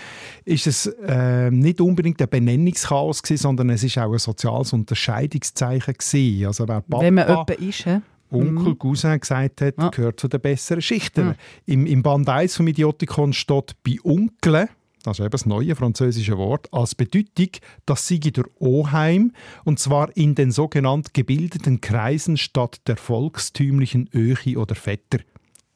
ist 0.43 0.67
es 0.67 0.87
äh, 1.07 1.51
nicht 1.51 1.81
unbedingt 1.81 2.21
ein 2.21 2.29
Benennungschaos 2.29 3.21
gewesen, 3.21 3.41
sondern 3.41 3.69
es 3.69 3.83
ist 3.83 3.97
auch 3.97 4.11
ein 4.11 4.19
soziales 4.19 4.73
Unterscheidungszeichen 4.73 5.93
gewesen. 5.93 6.47
Also 6.47 6.67
wer 6.67 6.81
Papa, 6.81 7.03
Wenn 7.03 7.13
man 7.13 7.27
jemand 7.27 7.49
ist, 7.51 7.83
he? 7.85 7.97
Onkel 8.35 8.73
mhm. 8.73 8.79
Cousin 8.79 9.19
gesagt 9.19 9.61
hat, 9.61 9.75
ja. 9.77 9.89
gehört 9.89 10.19
zu 10.19 10.27
den 10.27 10.41
besseren 10.41 10.81
Schichten. 10.81 11.27
Mhm. 11.27 11.35
Im, 11.65 11.85
Im 11.85 12.03
Band 12.03 12.29
1 12.29 12.57
vom 12.57 12.67
Idiotikon 12.67 13.33
steht 13.33 13.75
bei 13.83 13.97
Onkel, 14.03 14.69
das 15.05 15.19
ist 15.19 15.25
eben 15.25 15.29
das 15.29 15.45
neue 15.45 15.75
französische 15.75 16.37
Wort, 16.37 16.73
als 16.73 16.95
Bedeutung, 16.95 17.49
dass 17.85 18.07
sie 18.07 18.19
der 18.19 18.45
Oheim, 18.59 19.33
und 19.63 19.79
zwar 19.79 20.15
in 20.17 20.33
den 20.33 20.51
sogenannten 20.51 21.11
gebildeten 21.13 21.79
Kreisen 21.79 22.37
statt 22.37 22.81
der 22.87 22.97
volkstümlichen 22.97 24.09
Öchi 24.13 24.57
oder 24.57 24.73
Vetter. 24.73 25.19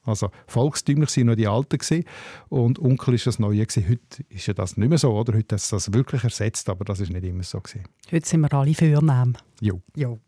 Also 0.04 0.32
volkstümlich 0.48 1.16
waren 1.16 1.28
noch 1.28 1.36
die 1.36 1.48
Alten 1.48 1.78
gewesen, 1.78 2.06
und 2.50 2.80
Onkel 2.80 3.14
ist 3.14 3.28
das 3.28 3.38
Neue 3.38 3.66
gewesen. 3.66 3.88
Heute 3.88 4.24
ist 4.30 4.48
ja 4.48 4.56
das 4.56 4.78
nicht 4.78 4.90
mehr 4.90 4.98
so, 4.98 5.12
oder? 5.12 5.34
Heute 5.38 5.56
ist 5.56 5.72
das 5.72 5.94
wirklich 5.94 6.24
ersetzt, 6.24 6.68
aber 6.68 6.84
das 6.84 7.00
ist 7.00 7.12
nicht 7.12 7.24
immer 7.24 7.44
so 7.44 7.60
gewesen. 7.60 7.84
Heute 8.12 8.28
sind 8.28 8.42
wir 8.42 8.52
alle 8.52 8.74
Vornamen. 8.74 9.38
Jo. 9.62 9.82
jo. 9.96 10.20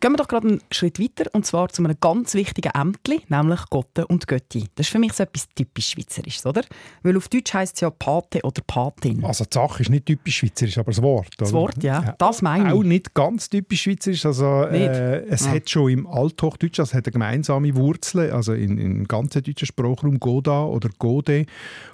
Gehen 0.00 0.12
wir 0.12 0.16
doch 0.16 0.28
gerade 0.28 0.48
einen 0.48 0.60
Schritt 0.70 0.98
weiter 0.98 1.30
und 1.32 1.44
zwar 1.44 1.68
zu 1.68 1.84
einem 1.84 1.96
ganz 2.00 2.34
wichtigen 2.34 2.70
Ämtli, 2.74 3.20
nämlich 3.28 3.60
Gotte 3.70 4.06
und 4.06 4.26
Götti. 4.26 4.66
Das 4.74 4.86
ist 4.86 4.92
für 4.92 4.98
mich 4.98 5.12
so 5.12 5.24
etwas 5.24 5.48
typisch 5.54 5.90
Schweizerisches, 5.90 6.46
oder? 6.46 6.62
Weil 7.02 7.16
auf 7.16 7.28
Deutsch 7.28 7.52
heisst 7.52 7.76
es 7.76 7.80
ja 7.82 7.90
Pate 7.90 8.40
oder 8.42 8.62
Patin. 8.66 9.24
Also 9.24 9.44
die 9.44 9.54
Sache 9.54 9.82
ist 9.82 9.90
nicht 9.90 10.06
typisch 10.06 10.38
schweizerisch, 10.38 10.78
aber 10.78 10.90
das 10.90 11.02
Wort. 11.02 11.28
Das 11.38 11.52
Wort, 11.52 11.82
ja, 11.82 12.02
ja. 12.02 12.14
das 12.18 12.42
meine 12.42 12.68
ich. 12.68 12.74
Auch 12.74 12.82
nicht 12.82 13.14
ganz 13.14 13.48
typisch 13.48 13.82
schweizerisch. 13.82 14.24
Also, 14.24 14.64
äh, 14.64 15.24
es 15.28 15.44
ja. 15.44 15.52
hat 15.52 15.68
schon 15.68 15.90
im 15.90 16.06
Althochdeutsch, 16.06 16.80
also 16.80 16.94
hat 16.94 17.06
eine 17.06 17.12
gemeinsame 17.12 17.74
Wurzel, 17.76 18.30
also 18.30 18.52
in, 18.54 18.78
im 18.78 19.04
ganzen 19.06 19.42
deutschen 19.42 19.66
Sprachraum 19.66 20.18
Goda 20.18 20.64
oder 20.64 20.88
Gode. 20.98 21.46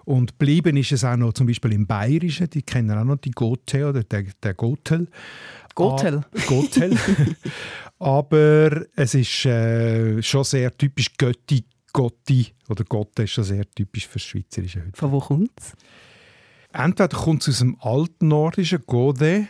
Und 0.05 0.39
bleiben 0.39 0.77
ist 0.77 0.93
es 0.93 1.05
auch 1.05 1.17
noch 1.17 1.33
zum 1.33 1.47
Beispiel 1.47 1.73
im 1.73 1.87
Bayerischen, 1.87 2.49
die 2.51 2.63
kennen 2.63 2.97
auch 2.97 3.05
noch 3.05 3.17
die 3.17 3.31
Gote 3.31 3.89
oder 3.89 4.05
der, 4.05 4.25
der 4.43 4.55
Gotel. 4.55 5.09
Gotel. 5.75 6.25
Ah, 6.25 6.41
Gotel. 6.47 6.99
Aber 7.99 8.87
es 8.97 9.15
ist 9.15 9.45
äh, 9.47 10.23
schon 10.23 10.45
sehr 10.45 10.77
typisch 10.77 11.17
Götti, 11.17 11.65
Gotti 11.93 12.53
oder 12.69 12.85
Gotte 12.85 13.23
ist 13.23 13.31
schon 13.31 13.45
sehr 13.45 13.65
typisch 13.71 14.07
für 14.07 14.19
Schweizerische 14.19 14.85
heute. 14.85 14.97
Von 14.97 15.13
wo 15.13 15.21
kommt 15.21 15.53
es? 15.57 15.73
Entweder 16.73 17.17
kommt 17.17 17.43
es 17.43 17.49
aus 17.49 17.59
dem 17.61 17.77
alten 17.81 18.29
Nordischen 18.29 18.83
Gode 18.85 19.47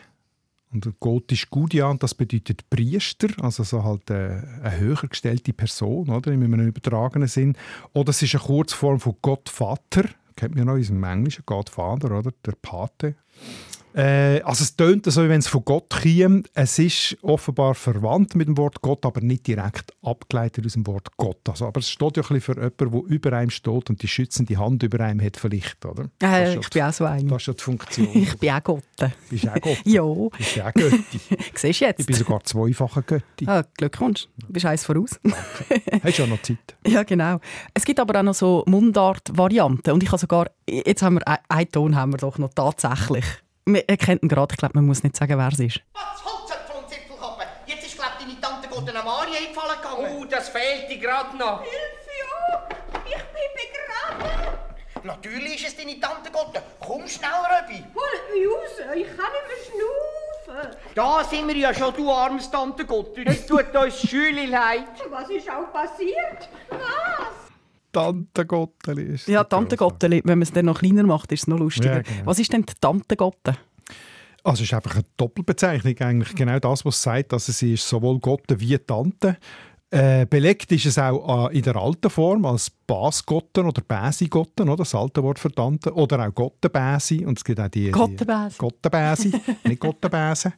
und 0.74 1.00
gotisch 1.00 1.48
Gudian, 1.48 1.98
das 1.98 2.14
bedeutet 2.14 2.68
Priester, 2.68 3.28
also 3.40 3.62
so 3.62 3.84
halt 3.84 4.10
eine, 4.10 4.60
äh, 4.62 4.66
eine 4.66 4.78
höher 4.78 5.08
gestellte 5.08 5.52
Person, 5.52 6.10
oder, 6.10 6.32
in 6.32 6.42
einem 6.42 6.66
übertragenen 6.66 7.28
Sinn. 7.28 7.56
Oder 7.92 8.10
es 8.10 8.20
ist 8.22 8.34
eine 8.34 8.44
Kurzform 8.44 8.98
von 9.00 9.14
Gottvater, 9.22 10.04
kennt 10.36 10.56
man 10.56 10.66
noch 10.66 10.74
aus 10.74 10.88
dem 10.88 11.02
Englischen, 11.02 11.44
Godfather, 11.46 12.18
oder, 12.18 12.32
der 12.44 12.54
Pate. 12.60 13.14
Äh, 13.94 14.40
also 14.42 14.64
es 14.64 14.74
tönt 14.74 15.06
so, 15.06 15.22
wie 15.22 15.28
wenn 15.28 15.38
es 15.38 15.46
von 15.46 15.64
Gott 15.64 15.88
käme. 15.90 16.42
Es 16.52 16.78
ist 16.78 17.16
offenbar 17.22 17.74
verwandt 17.74 18.34
mit 18.34 18.48
dem 18.48 18.56
Wort 18.56 18.82
Gott, 18.82 19.06
aber 19.06 19.20
nicht 19.20 19.46
direkt 19.46 19.92
abgeleitet 20.02 20.66
aus 20.66 20.72
dem 20.72 20.86
Wort 20.86 21.16
Gott. 21.16 21.38
Also, 21.48 21.66
aber 21.66 21.78
es 21.78 21.90
steht 21.90 22.16
ja 22.16 22.22
ein 22.22 22.28
bisschen 22.28 22.40
für 22.40 22.54
jemanden, 22.54 22.90
der 22.90 23.16
über 23.16 23.32
einem 23.32 23.50
steht 23.50 23.90
und 23.90 24.02
die 24.02 24.08
schützende 24.08 24.58
Hand 24.58 24.82
über 24.82 24.98
einem 25.00 25.24
hat 25.24 25.36
vielleicht, 25.36 25.84
oder? 25.86 26.10
Äh, 26.20 26.58
ich 26.58 26.70
bin 26.70 26.82
auch 26.82 26.92
so 26.92 27.04
ein. 27.04 27.28
Das 27.28 27.42
ist 27.42 27.46
ja 27.46 27.52
die 27.52 27.62
Funktion. 27.62 28.08
ich 28.14 28.36
bin 28.36 28.50
auch 28.50 28.64
Gott. 28.64 28.82
Bist 29.30 29.48
auch 29.48 29.60
Gott? 29.60 29.78
ja. 29.84 30.02
Bist 30.02 30.60
auch 30.60 30.72
Götti? 30.72 31.20
Siehst 31.54 31.80
du 31.80 31.84
jetzt? 31.84 32.00
Ich 32.00 32.06
bin 32.06 32.16
sogar 32.16 32.42
zweifacher 32.42 33.02
Götti. 33.02 33.46
Ah, 33.46 33.62
Glückwunsch. 33.76 34.26
Du 34.38 34.52
bist 34.52 34.66
eins 34.66 34.84
voraus. 34.84 35.20
Hast 36.02 36.18
ja 36.18 36.26
noch 36.26 36.42
Zeit. 36.42 36.58
Ja, 36.84 37.04
genau. 37.04 37.38
Es 37.72 37.84
gibt 37.84 38.00
aber 38.00 38.18
auch 38.18 38.24
noch 38.24 38.34
so 38.34 38.64
Mundart-Varianten 38.66 39.92
und 39.92 40.02
ich 40.02 40.08
habe 40.08 40.18
sogar, 40.18 40.50
jetzt 40.68 41.02
haben 41.02 41.14
wir, 41.14 41.38
einen 41.48 41.70
Ton 41.70 41.94
haben 41.94 42.12
wir 42.12 42.18
doch 42.18 42.38
noch 42.38 42.52
tatsächlich. 42.52 43.24
Man 43.66 43.80
erkennt 43.86 44.22
ihn 44.22 44.28
gerade. 44.28 44.52
Ich 44.52 44.58
glaube, 44.58 44.74
man 44.74 44.84
muss 44.84 45.02
nicht 45.02 45.16
sagen, 45.16 45.38
wer 45.38 45.48
es 45.48 45.58
ist. 45.58 45.80
Was 45.94 46.22
Holzert 46.22 46.68
von 46.70 46.86
Zipfelkappe? 46.86 47.44
Jetzt 47.66 47.86
ist, 47.86 47.96
glaube 47.96 48.12
ich, 48.18 48.26
deine 48.26 48.40
Tante 48.40 48.68
Gott 48.68 48.84
Maria 48.92 49.38
eingefallen 49.38 49.76
gegangen. 49.80 50.18
Oh, 50.20 50.24
das 50.26 50.50
fehlt 50.50 50.90
dir 50.90 50.98
gerade 50.98 51.34
noch. 51.38 51.62
Hilfe, 51.62 52.10
ja! 52.20 52.68
Ich 53.06 53.14
bin 53.14 54.20
begraben. 54.20 54.58
Natürlich 55.02 55.64
ist 55.66 55.68
es 55.68 55.76
deine 55.76 55.98
Tante 55.98 56.30
Gott. 56.30 56.60
Komm 56.78 57.08
schnell, 57.08 57.30
Röbi. 57.30 57.82
Holt 57.94 58.34
mich 58.34 58.46
raus. 58.46 58.96
Ich 58.96 59.06
kann 59.16 59.32
nicht 59.32 59.48
mehr 59.48 59.64
schnaufen. 59.64 60.76
Da 60.94 61.24
sind 61.24 61.48
wir 61.48 61.56
ja 61.56 61.72
schon, 61.72 61.94
du 61.96 62.12
armes 62.12 62.50
Tante 62.50 62.84
Gott. 62.84 63.16
Es 63.24 63.46
tut 63.46 63.74
uns 63.74 63.98
Schüli 63.98 64.44
leid. 64.44 64.88
Was 65.08 65.30
ist 65.30 65.48
auch 65.48 65.72
passiert? 65.72 66.50
Tante 67.94 68.46
Gotteli 68.46 69.14
ist 69.14 69.28
Ja, 69.28 69.44
Tante 69.44 69.76
Gotteli. 69.76 70.20
Wenn 70.24 70.38
man 70.38 70.42
es 70.42 70.52
dann 70.52 70.66
noch 70.66 70.80
kleiner 70.80 71.04
macht, 71.04 71.32
ist 71.32 71.42
es 71.42 71.46
noch 71.46 71.58
lustiger. 71.58 71.96
Ja, 71.96 72.02
genau. 72.02 72.26
Was 72.26 72.38
ist 72.38 72.52
denn 72.52 72.62
die 72.62 72.74
Tante 72.80 73.16
Gotte? 73.16 73.56
Also 74.42 74.62
es 74.62 74.68
ist 74.68 74.74
einfach 74.74 74.96
eine 74.96 75.04
Doppelbezeichnung 75.16 75.98
eigentlich. 75.98 76.34
Genau 76.34 76.58
das, 76.58 76.84
was 76.84 76.96
es 76.96 77.02
sagt, 77.02 77.32
dass 77.32 77.46
sie 77.46 77.74
ist 77.74 77.88
sowohl 77.88 78.18
Gotte 78.18 78.60
wie 78.60 78.76
Tante. 78.78 79.38
Äh, 79.90 80.26
belegt 80.26 80.72
ist 80.72 80.86
es 80.86 80.98
auch 80.98 81.50
äh, 81.50 81.56
in 81.56 81.62
der 81.62 81.76
alten 81.76 82.10
Form 82.10 82.44
als 82.46 82.68
Basgotten 82.68 83.64
oder 83.64 83.80
Bäsigotten, 83.80 84.68
oder? 84.68 84.78
das 84.78 84.94
alte 84.94 85.22
Wort 85.22 85.38
für 85.38 85.52
Tante. 85.52 85.94
Oder 85.94 86.26
auch 86.26 86.34
Gottenbäsi. 86.34 87.24
Und 87.24 87.38
es 87.38 87.44
gibt 87.44 87.60
auch 87.60 87.68
die... 87.68 87.92
Gottenbäsi. 87.92 88.58
Gottenbäsi, 88.58 89.32
nicht 89.64 89.80
Gottenbäse. 89.80 90.52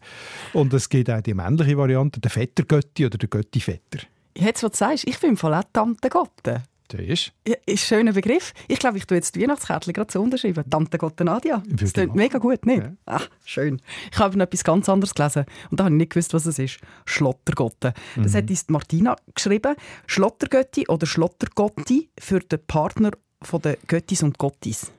Und 0.55 0.73
es 0.73 0.89
gibt 0.89 1.11
auch 1.11 1.21
die 1.21 1.35
männliche 1.35 1.77
Variante, 1.77 2.19
der 2.19 2.31
Vettergötti 2.31 3.05
oder 3.05 3.19
der 3.19 3.29
Götti-Vetter. 3.29 4.07
Jetzt, 4.39 4.63
was 4.63 4.71
du 4.71 4.77
sagst, 4.79 5.07
ich 5.07 5.21
bin 5.21 5.37
voll 5.37 5.55
auch 5.55 5.65
Tante 5.71 6.09
Gotte. 6.09 6.63
Das 6.89 7.01
ist. 7.01 7.33
Ja, 7.47 7.55
ist 7.67 7.67
ein 7.67 7.77
schöner 7.79 8.13
Begriff. 8.13 8.53
Ich 8.69 8.79
glaube, 8.79 8.99
ich 8.99 9.07
tue 9.07 9.17
jetzt 9.17 9.35
die 9.35 9.41
Weihnachtskärtchen 9.43 9.93
gerade 9.93 10.13
so 10.13 10.23
unterschreiben. 10.23 10.65
Tante 10.71 10.99
Gotte 10.99 11.25
Nadia. 11.25 11.63
Würde 11.65 11.77
Das 11.85 11.93
klingt 11.93 12.15
mega 12.15 12.39
gut, 12.39 12.65
nicht? 12.65 12.79
Ja. 12.83 12.93
Ach, 13.07 13.29
schön. 13.45 13.81
Ich 14.13 14.19
habe 14.19 14.37
noch 14.39 14.45
etwas 14.47 14.63
ganz 14.65 14.89
anderes 14.89 15.15
gelesen 15.15 15.47
und 15.71 15.81
da 15.81 15.85
habe 15.85 15.95
ich 15.95 15.99
nicht 15.99 16.11
gewusst, 16.13 16.33
was 16.35 16.47
es 16.47 16.59
ist. 16.59 16.79
Schlottergotte. 17.05 17.93
Das 18.17 18.33
Mhm. 18.33 18.37
hat 18.37 18.51
uns 18.51 18.69
Martina 18.69 19.17
geschrieben. 19.35 19.75
Schlottergötti 20.07 20.87
oder 20.89 21.07
Schlottergotti 21.07 22.09
für 22.19 22.39
den 22.41 22.61
Partner 22.67 23.11
von 23.43 23.61
den 23.63 23.77
Göttis 23.89 24.23
und 24.23 24.39
Gottis. 24.39 24.93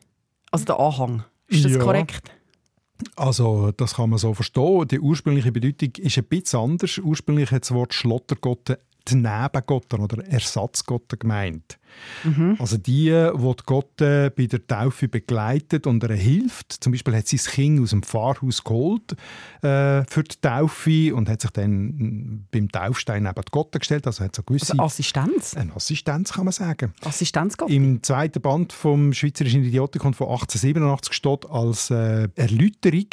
Also 0.51 0.65
der 0.65 0.79
Anhang. 0.79 1.23
Ist 1.47 1.63
das 1.65 1.71
Ja. 1.73 1.79
korrekt? 1.79 2.31
Also, 3.15 3.71
das 3.71 3.95
kann 3.95 4.09
man 4.09 4.17
so 4.17 4.33
verstehen. 4.33 4.87
Die 4.87 4.99
ursprüngliche 4.99 5.51
Bedeutung 5.51 5.91
ist 6.03 6.17
ein 6.17 6.23
bisschen 6.23 6.59
anders. 6.59 6.97
Ursprünglich 6.97 7.51
hat 7.51 7.61
das 7.61 7.71
Wort 7.71 7.93
Schlottergotte 7.93 8.79
die 9.09 9.15
Nebengotten 9.15 10.01
oder 10.01 10.25
Ersatzgotten 10.25 11.19
gemeint. 11.19 11.77
Also 12.59 12.77
die, 12.77 13.09
die 13.09 13.55
die 13.55 13.63
Gotte 13.65 14.31
bei 14.35 14.45
der 14.45 14.65
Taufe 14.65 15.07
begleitet 15.07 15.87
und 15.87 16.03
ihr 16.03 16.15
hilft. 16.15 16.73
Zum 16.73 16.91
Beispiel 16.91 17.15
hat 17.15 17.27
sie 17.27 17.37
das 17.37 17.47
Kind 17.47 17.79
aus 17.79 17.91
dem 17.91 18.03
Pfarrhaus 18.03 18.63
geholt 18.63 19.13
äh, 19.61 20.03
für 20.05 20.23
die 20.23 20.35
Taufe 20.41 21.15
und 21.15 21.29
hat 21.29 21.41
sich 21.41 21.51
dann 21.51 21.85
mm, 21.85 22.47
beim 22.51 22.69
Taufstein 22.69 23.23
neben 23.23 23.35
die 23.35 23.51
Gotte 23.51 23.79
gestellt. 23.79 24.05
Also 24.07 24.23
hat 24.23 24.35
so 24.35 24.43
gewisse... 24.43 24.73
Also 24.73 24.83
Assistenz? 24.83 25.55
eine 25.55 25.75
Assistenz, 25.75 26.33
kann 26.33 26.45
man 26.45 26.51
sagen. 26.51 26.93
Assistenzgotte? 27.03 27.73
Im 27.73 28.03
zweiten 28.03 28.41
Band 28.41 28.73
vom 28.73 29.13
Schweizerischen 29.13 29.63
Idiotikon 29.63 30.13
von 30.13 30.27
1887 30.27 31.13
steht 31.13 31.45
als 31.49 31.89
äh, 31.89 32.27
Erläuterung, 32.35 33.07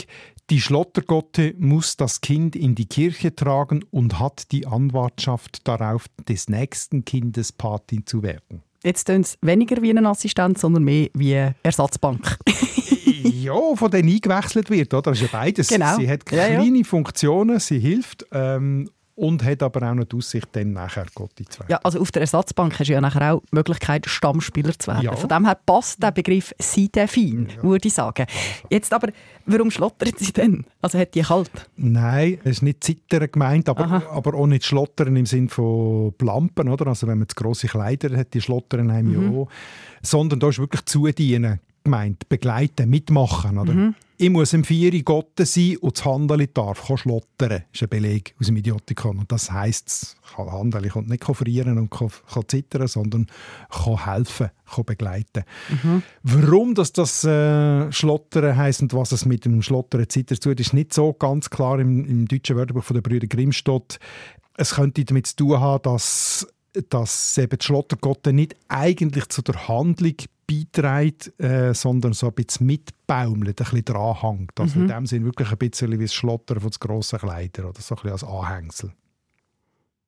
die 0.50 0.60
Schlottergotte 0.60 1.54
muss 1.58 1.96
das 1.96 2.20
Kind 2.20 2.54
in 2.54 2.74
die 2.74 2.86
Kirche 2.86 3.34
tragen 3.34 3.84
und 3.90 4.18
hat 4.18 4.52
die 4.52 4.66
Anwartschaft 4.66 5.66
darauf, 5.66 6.06
des 6.28 6.48
nächsten 6.48 7.04
Kindes 7.04 7.52
Patin 7.52 8.06
zu 8.06 8.22
werden. 8.22 8.62
Jetzt 8.82 9.06
tun 9.06 9.22
es 9.22 9.38
weniger 9.40 9.80
wie 9.80 9.90
eine 9.90 10.06
Assistenz, 10.06 10.60
sondern 10.60 10.84
mehr 10.84 11.08
wie 11.14 11.34
eine 11.34 11.54
Ersatzbank. 11.62 12.38
ja, 13.22 13.54
von 13.74 13.90
denen 13.90 14.10
eingewechselt 14.10 14.68
wird, 14.68 14.92
oder? 14.92 15.12
Das 15.12 15.20
ist 15.20 15.32
ja 15.32 15.38
beides. 15.38 15.68
Genau. 15.68 15.96
Sie 15.96 16.08
hat 16.08 16.30
Ja, 16.30 16.46
ja. 16.46 16.60
kleine 16.60 16.84
Funktionen, 16.84 17.58
sie 17.60 17.78
hilft 17.78 18.26
ähm, 18.32 18.90
und 19.16 19.44
hat 19.44 19.62
aber 19.62 19.90
auch 19.90 19.94
noch 19.94 20.04
die 20.04 20.16
Aussicht, 20.16 20.48
dann 20.52 20.72
nachher 20.72 21.06
Gotti 21.14 21.44
zu 21.44 21.60
werden. 21.60 21.70
Ja, 21.70 21.80
also 21.84 22.00
auf 22.00 22.10
der 22.10 22.22
Ersatzbank 22.22 22.78
hast 22.78 22.88
du 22.88 22.92
ja 22.92 23.00
nachher 23.00 23.34
auch 23.34 23.42
die 23.42 23.54
Möglichkeit, 23.54 24.06
Stammspieler 24.06 24.76
zu 24.78 24.88
werden. 24.88 25.04
Ja. 25.04 25.14
Von 25.14 25.28
dem 25.28 25.46
her 25.46 25.56
passt 25.66 26.02
der 26.02 26.10
Begriff 26.10 26.52
«Side 26.58 27.06
fein», 27.06 27.48
würde 27.62 27.86
ich 27.86 27.94
sagen. 27.94 28.26
Jetzt 28.70 28.92
aber, 28.92 29.08
warum 29.46 29.70
schlottert 29.70 30.18
sie 30.18 30.32
denn? 30.32 30.64
Also 30.82 30.98
hat 30.98 31.14
die 31.14 31.22
kalt? 31.22 31.50
Nein, 31.76 32.38
es 32.44 32.56
ist 32.56 32.62
nicht 32.62 32.82
Zittern 32.82 33.30
gemeint, 33.30 33.68
aber, 33.68 34.02
aber 34.10 34.34
auch 34.34 34.46
nicht 34.46 34.64
Schlottern 34.64 35.14
im 35.14 35.26
Sinn 35.26 35.48
von 35.48 36.12
Plampen, 36.14 36.68
oder? 36.68 36.88
Also 36.88 37.06
wenn 37.06 37.18
man 37.18 37.28
zu 37.28 37.36
grosse 37.36 37.68
Kleider 37.68 38.16
hat, 38.16 38.34
die 38.34 38.40
Schlottern 38.40 38.90
einem 38.90 39.12
ja 39.12 39.38
auch. 39.38 39.48
Sondern 40.02 40.40
da 40.40 40.48
ist 40.48 40.58
wirklich 40.58 40.84
zudienen 40.84 41.60
gemeint, 41.84 42.28
begleiten, 42.28 42.88
mitmachen, 42.88 43.58
oder? 43.58 43.94
Ich 44.16 44.30
muss 44.30 44.52
im 44.52 44.62
Vieri 44.62 45.02
Gotte 45.02 45.44
sein 45.44 45.76
und 45.78 45.98
das 45.98 46.04
Handeli 46.04 46.48
darf 46.52 46.86
kann 46.86 46.96
schlottern. 46.96 47.48
Das 47.48 47.62
ist 47.72 47.82
ein 47.82 47.88
Beleg 47.88 48.34
aus 48.40 48.46
dem 48.46 48.56
Idiotikon. 48.56 49.18
Und 49.18 49.32
das 49.32 49.50
heisst, 49.50 50.16
das 50.22 50.52
Handeli 50.52 50.88
kommt 50.88 51.08
nicht 51.08 51.24
frieren 51.24 51.78
und 51.78 51.90
kann, 51.90 52.10
kann 52.32 52.44
zittern, 52.46 52.86
sondern 52.86 53.26
kann 53.70 54.04
helfen, 54.06 54.50
kann 54.72 54.84
begleiten. 54.84 55.42
Warum 56.22 56.74
das, 56.74 56.92
das 56.92 57.24
äh, 57.24 57.90
Schlottern 57.90 58.56
heisst 58.56 58.82
und 58.82 58.94
was 58.94 59.10
es 59.10 59.24
mit 59.26 59.44
dem 59.44 59.62
Schlottern 59.62 60.08
zittern 60.08 60.40
zu 60.40 60.50
tun 60.50 60.58
ist 60.58 60.72
nicht 60.74 60.94
so 60.94 61.12
ganz 61.12 61.50
klar 61.50 61.80
im, 61.80 62.04
im 62.04 62.28
deutschen 62.28 62.56
Wörterbuch 62.56 62.84
von 62.84 62.94
der 62.94 63.02
Brüder 63.02 63.26
Grimm 63.26 63.50
steht. 63.50 63.98
Es 64.56 64.76
könnte 64.76 65.04
damit 65.04 65.26
zu 65.26 65.36
tun 65.36 65.60
haben, 65.60 65.82
dass, 65.82 66.46
dass 66.88 67.38
eben 67.38 67.58
die 67.58 67.64
Schlottergotte 67.64 68.32
nicht 68.32 68.56
eigentlich 68.68 69.28
zu 69.28 69.42
der 69.42 69.68
Handlung 69.68 70.16
beiträgt, 70.46 71.38
äh, 71.40 71.72
sondern 71.72 72.12
so 72.12 72.28
ein 72.28 72.34
bisschen 72.34 72.66
mitbaumelt, 72.66 73.60
ein 73.60 73.64
bisschen 73.64 73.84
dranhängt. 73.84 74.58
Also 74.58 74.80
in 74.80 74.88
dem 74.88 75.06
Sinn 75.06 75.24
wirklich 75.24 75.50
ein 75.50 75.58
bisschen 75.58 75.92
wie 75.92 76.04
das 76.04 76.14
Schlottern 76.14 76.60
von 76.60 76.70
grossen 76.70 77.18
Kleidern 77.18 77.66
oder 77.66 77.80
so 77.80 77.94
ein 77.94 78.02
bisschen 78.02 78.12
als 78.12 78.24
Anhängsel. 78.24 78.92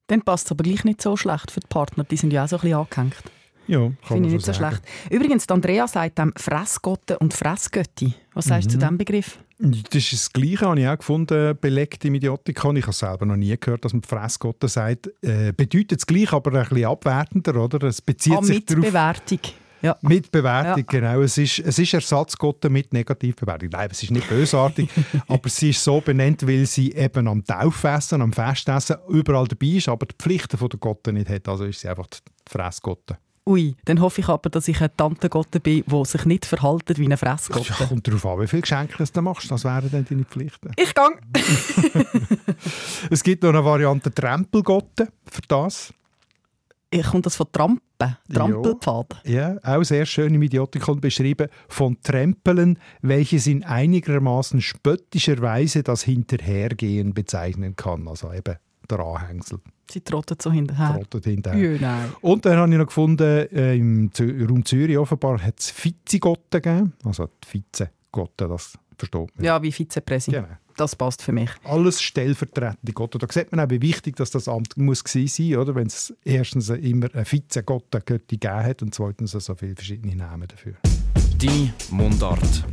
Dann 0.09 0.23
passt 0.23 0.47
es 0.47 0.53
aber 0.53 0.63
gleich 0.63 0.85
nicht 0.85 1.03
so 1.03 1.17
schlecht 1.17 1.51
für 1.51 1.61
die 1.61 1.67
Partner. 1.67 2.05
Die 2.05 2.17
sind 2.17 2.33
ja 2.33 2.45
auch 2.45 2.49
so 2.49 2.57
ein 2.57 2.63
bisschen 2.63 2.79
angehängt. 2.79 3.23
Ja, 3.69 3.91
Finde 4.03 4.29
ich 4.29 4.35
nicht 4.35 4.47
so 4.47 4.53
sagen. 4.53 4.77
schlecht. 4.77 4.83
Übrigens, 5.11 5.49
Andrea 5.49 5.89
sagt 5.89 6.19
dem 6.19 6.33
Fressgotte 6.37 7.19
und 7.19 7.35
Fressgötti. 7.35 8.15
Was 8.35 8.47
sagst 8.47 8.69
du 8.69 8.73
zu 8.73 8.79
diesem 8.79 8.97
Begriff? 8.99 9.39
Das 9.59 9.95
ist 9.95 10.13
das 10.13 10.33
Gleiche, 10.33 10.67
habe 10.67 10.79
ich 10.81 10.87
auch 10.87 10.99
gefunden, 10.99 11.57
belegt 11.61 12.05
im 12.05 12.15
Idiotikon. 12.15 12.77
Ich 12.77 12.85
habe 12.85 12.93
selber 12.93 13.25
noch 13.27 13.37
nie 13.37 13.57
gehört, 13.59 13.85
dass 13.85 13.93
man 13.95 14.03
Fressgotte 14.03 14.69
sagt. 14.69 15.09
Äh, 15.23 15.53
bedeutet 15.57 16.01
das 16.01 16.07
Gleiche, 16.07 16.37
aber 16.37 16.53
ein 16.61 16.69
bisschen 16.69 16.85
abwertender, 16.85 17.57
oder? 17.57 17.83
Es 17.89 18.03
bezieht 18.03 18.35
Ah, 18.37 18.43
sich 18.43 18.57
mit 18.57 18.71
darauf... 18.71 18.85
Bewertung. 18.85 19.41
Ja. 19.83 19.97
Mit 20.03 20.31
Bewertung, 20.31 20.79
Ja. 20.79 21.01
genau. 21.01 21.21
Es 21.23 21.39
ist, 21.39 21.59
es 21.61 21.79
ist 21.79 21.95
Ersatzgotte 21.95 22.69
mit 22.71 22.93
Negativbewertung. 22.93 23.69
Nein, 23.73 23.89
es 23.91 24.03
ist 24.03 24.11
nicht 24.11 24.29
bösartig, 24.29 24.91
aber 25.29 25.49
sie 25.49 25.71
ist 25.71 25.83
so 25.83 26.01
benannt, 26.01 26.47
weil 26.47 26.67
sie 26.67 26.93
eben 26.93 27.27
am 27.29 27.45
Taufessen, 27.45 28.21
am 28.23 28.33
Festessen 28.33 28.97
überall 29.09 29.47
dabei 29.47 29.67
ist, 29.69 29.89
aber 29.89 30.07
die 30.07 30.15
Pflichten 30.19 30.59
der 30.59 30.79
Gotte 30.79 31.13
nicht 31.13 31.29
hat. 31.31 31.49
Also 31.49 31.65
ist 31.65 31.81
sie 31.81 31.89
einfach 31.89 32.07
die 32.09 32.19
Fressgotte. 32.51 33.19
Ui, 33.49 33.77
dann 33.85 34.01
hoffe 34.01 34.21
ich 34.23 34.29
aber, 34.29 34.51
dass 34.51 34.67
ich 34.67 34.81
eine 34.81 34.95
Tantengotte 34.97 35.61
bin, 35.61 35.85
die 35.87 36.05
sich 36.05 36.25
nicht 36.25 36.45
verhaltet 36.47 36.99
wie 36.99 37.05
eine 37.05 37.13
Ja, 37.15 37.17
Fressgotte. 37.17 37.73
kommt 37.87 38.09
darauf 38.09 38.27
an, 38.27 38.41
wie 38.41 38.47
viele 38.49 38.63
Geschenke 38.63 39.05
du 39.05 39.23
machst. 39.23 39.49
Das 39.51 39.63
wären 39.63 39.89
dann 39.91 40.05
deine 40.09 40.25
Pflichten. 40.25 40.73
Ich 40.77 40.93
gehe. 40.95 41.11
Es 43.11 43.23
gibt 43.23 43.43
noch 43.45 43.51
eine 43.51 43.65
Variante 43.65 44.13
Trempelgotte 44.13 45.09
für 45.31 45.43
das. 45.47 45.95
Ich 46.91 47.05
komme 47.07 47.23
das 47.23 47.37
von 47.37 47.47
Trampen, 47.53 48.17
Trampelpfad. 48.33 49.21
Ja, 49.25 49.57
auch 49.63 49.83
sehr 49.83 50.07
schön 50.07 50.35
im 50.35 50.43
Idiotikon 50.43 51.01
beschrieben, 51.01 51.49
von 51.69 52.01
Trempeln, 52.03 52.79
welches 53.03 53.47
in 53.47 53.65
einigermaßen 53.65 54.61
spöttischer 54.61 55.41
Weise 55.41 55.83
das 55.83 56.03
Hinterhergehen 56.03 57.13
bezeichnen 57.13 57.77
kann. 57.77 58.07
Also 58.09 58.33
eben 58.33 58.57
der 58.87 59.01
Anhängsel, 59.01 59.59
Sie 59.91 60.01
trottet 60.01 60.43
so 60.43 60.51
hinterher. 60.51 60.95
trottet 60.95 61.25
hinterher. 61.25 61.73
Ja, 61.73 61.81
nein. 61.81 62.13
Und 62.21 62.45
dann 62.45 62.57
habe 62.57 62.73
ich 62.73 62.79
noch 62.79 62.87
gefunden, 62.87 63.47
äh, 63.53 63.77
im 63.77 64.11
Raum 64.49 64.65
Zürich 64.65 64.99
offenbar 64.99 65.41
hat 65.43 65.61
es 65.61 65.73
Vizegotten 65.73 66.61
gegeben. 66.63 66.93
Also 67.05 67.29
die 67.45 67.55
Vizegotten, 67.55 68.49
das 68.49 68.79
versteht 68.99 69.37
man. 69.37 69.45
Ja, 69.45 69.63
wie 69.63 69.71
Vizepräsident. 69.71 70.47
Genau. 70.47 70.59
Das 70.77 70.95
passt 70.95 71.23
für 71.23 71.33
mich. 71.33 71.51
Alles 71.65 72.03
stellvertretende 72.03 72.93
Gotte. 72.93 73.17
Da 73.17 73.27
sieht 73.31 73.51
man 73.51 73.61
auch, 73.65 73.71
wie 73.71 73.81
wichtig 73.81 74.17
dass 74.17 74.31
das 74.31 74.47
Amt 74.47 74.77
muss 74.77 75.05
gewesen 75.05 75.51
sein 75.51 75.57
oder? 75.59 75.75
Wenn 75.75 75.87
es 75.87 76.15
erstens 76.23 76.69
immer 76.69 77.09
eine 77.15 77.25
Vizegotte 77.25 78.03
gegeben 78.03 78.53
hat 78.53 78.83
und 78.83 78.95
zweitens 78.95 79.31
so 79.31 79.55
viele 79.55 79.75
verschiedene 79.75 80.17
Namen 80.17 80.49
dafür. 80.49 80.75
Deine 81.39 81.73
Mundart. 81.91 82.65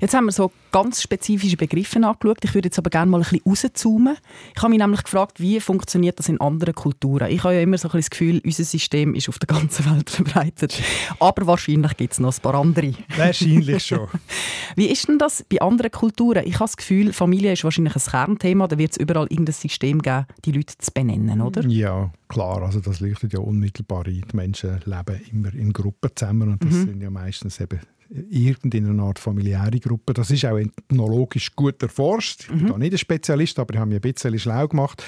Jetzt 0.00 0.14
haben 0.14 0.26
wir 0.26 0.32
so 0.32 0.52
ganz 0.72 1.02
spezifische 1.02 1.56
Begriffe 1.56 1.96
angeschaut. 2.04 2.38
Ich 2.42 2.54
würde 2.54 2.66
jetzt 2.66 2.78
aber 2.78 2.90
gerne 2.90 3.10
mal 3.10 3.18
ein 3.18 3.22
bisschen 3.22 3.42
rauszoomen. 3.46 4.16
Ich 4.54 4.62
habe 4.62 4.70
mich 4.70 4.78
nämlich 4.78 5.02
gefragt, 5.02 5.40
wie 5.40 5.60
funktioniert 5.60 6.18
das 6.18 6.28
in 6.28 6.40
anderen 6.40 6.74
Kulturen? 6.74 7.30
Ich 7.30 7.44
habe 7.44 7.54
ja 7.54 7.60
immer 7.60 7.78
so 7.78 7.88
ein 7.88 7.92
bisschen 7.92 8.00
das 8.00 8.10
Gefühl, 8.10 8.40
unser 8.44 8.64
System 8.64 9.14
ist 9.14 9.28
auf 9.28 9.38
der 9.38 9.46
ganzen 9.46 9.84
Welt 9.90 10.10
verbreitet. 10.10 10.82
Aber 11.20 11.46
wahrscheinlich 11.46 11.96
gibt 11.96 12.14
es 12.14 12.20
noch 12.20 12.34
ein 12.34 12.42
paar 12.42 12.54
andere. 12.54 12.92
Wahrscheinlich 13.16 13.86
schon. 13.86 14.08
Wie 14.76 14.86
ist 14.86 15.08
denn 15.08 15.18
das 15.18 15.44
bei 15.44 15.60
anderen 15.60 15.90
Kulturen? 15.90 16.44
Ich 16.44 16.54
habe 16.54 16.64
das 16.64 16.76
Gefühl, 16.76 17.12
Familie 17.12 17.52
ist 17.52 17.64
wahrscheinlich 17.64 17.94
ein 17.94 18.02
Kernthema. 18.02 18.66
Da 18.66 18.78
wird 18.78 18.92
es 18.92 18.96
überall 18.96 19.26
irgendein 19.28 19.54
System 19.54 20.02
geben, 20.02 20.26
die 20.44 20.52
Leute 20.52 20.74
zu 20.78 20.90
benennen, 20.92 21.40
oder? 21.40 21.64
Ja, 21.66 22.10
klar. 22.28 22.62
Also 22.62 22.80
das 22.80 23.00
leuchtet 23.00 23.32
ja 23.32 23.40
unmittelbar 23.40 24.06
ein. 24.06 24.24
Die 24.30 24.36
Menschen 24.36 24.80
leben 24.84 25.20
immer 25.30 25.54
in 25.54 25.72
Gruppen 25.72 26.10
zusammen 26.14 26.52
und 26.52 26.64
das 26.64 26.72
sind 26.72 27.00
ja 27.00 27.10
meistens 27.10 27.60
eben 27.60 27.80
irgendeine 28.10 29.02
Art 29.02 29.18
familiäre 29.18 29.80
Gruppe. 29.80 30.14
Das 30.14 30.30
ist 30.30 30.44
auch 30.44 30.58
ethnologisch 30.58 31.56
gut 31.56 31.82
erforscht. 31.82 32.42
Ich 32.42 32.48
bin 32.48 32.68
da 32.68 32.78
nicht 32.78 32.92
ein 32.92 32.98
Spezialist, 32.98 33.58
aber 33.58 33.74
ich 33.74 33.80
habe 33.80 33.88
mich 33.88 33.98
ein 33.98 34.12
bisschen 34.12 34.38
schlau 34.38 34.68
gemacht. 34.68 35.02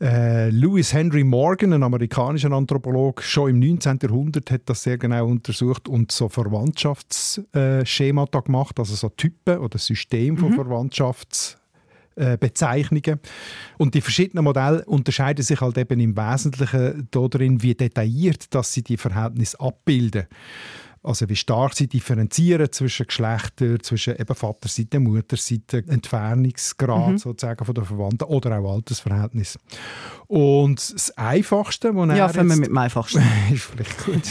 Äh, 0.00 0.50
Louis 0.50 0.92
Henry 0.92 1.24
Morgan, 1.24 1.72
ein 1.72 1.82
amerikanischer 1.82 2.52
Anthropologe, 2.52 3.20
schon 3.22 3.50
im 3.50 3.58
19. 3.58 3.98
Jahrhundert 4.02 4.48
hat 4.50 4.62
das 4.66 4.84
sehr 4.84 4.96
genau 4.96 5.26
untersucht 5.26 5.88
und 5.88 6.12
so 6.12 6.28
Verwandtschaftsschemata 6.28 8.38
gemacht, 8.40 8.78
also 8.78 8.94
so 8.94 9.08
Typen 9.08 9.58
oder 9.58 9.78
System 9.78 10.36
von 10.36 10.52
Verwandtschafts 10.52 11.58
äh, 12.18 12.36
Bezeichnungen. 12.36 13.20
Und 13.76 13.94
die 13.94 14.00
verschiedenen 14.00 14.44
Modelle 14.44 14.84
unterscheiden 14.84 15.44
sich 15.44 15.60
halt 15.60 15.78
eben 15.78 16.00
im 16.00 16.16
Wesentlichen 16.16 17.08
darin, 17.10 17.62
wie 17.62 17.74
detailliert 17.74 18.54
dass 18.54 18.72
sie 18.72 18.82
die 18.82 18.96
Verhältnisse 18.96 19.60
abbilden. 19.60 20.26
Also 21.02 21.28
wie 21.28 21.36
stark 21.36 21.74
sie 21.74 21.86
differenzieren 21.86 22.70
zwischen 22.72 23.06
Geschlechtern, 23.06 23.78
zwischen 23.82 24.16
eben 24.16 24.34
Vaterseite, 24.34 24.98
Mutterseite, 25.00 25.84
Entfernungsgrad 25.86 27.18
sozusagen 27.20 27.64
von 27.64 27.74
der 27.74 27.84
Verwandten 27.84 28.24
oder 28.24 28.58
auch 28.58 28.74
Altersverhältnis. 28.74 29.58
Und 30.26 30.94
das 30.94 31.10
Einfachste, 31.16 31.94
was 31.94 32.08
Ja, 32.08 32.26
er 32.26 32.28
fangen 32.28 32.48
wir 32.48 32.54
jetzt- 32.54 32.60
mit 32.60 32.68
dem 32.70 32.78
Einfachsten. 32.78 33.22
ist 33.52 33.62
vielleicht 33.64 34.04
gut. 34.04 34.22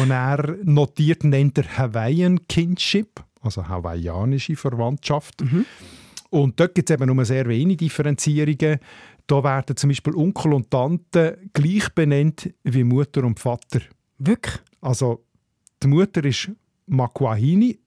Und 0.00 0.10
er 0.10 0.56
notiert, 0.64 1.24
nennt 1.24 1.58
er 1.58 1.78
Hawaiian 1.78 2.46
Kinship, 2.48 3.22
also 3.40 3.66
hawaiianische 3.68 4.56
Verwandtschaft. 4.56 5.42
Und 6.30 6.58
dort 6.58 6.74
gibt 6.74 6.88
es 6.90 6.94
eben 6.94 7.14
nur 7.14 7.24
sehr 7.24 7.46
wenige 7.46 7.84
Differenzierungen. 7.84 8.78
Da 9.26 9.44
werden 9.44 9.76
zum 9.76 9.88
Beispiel 9.90 10.14
Onkel 10.16 10.54
und 10.54 10.70
Tante 10.70 11.38
gleich 11.52 11.88
benannt 11.94 12.50
wie 12.64 12.82
Mutter 12.84 13.22
und 13.24 13.38
Vater. 13.38 13.80
Wirklich? 14.18 14.56
Also 14.80 15.24
die 15.82 15.88
Mutter 15.88 16.24
ist 16.24 16.50
Makwahini 16.86 17.78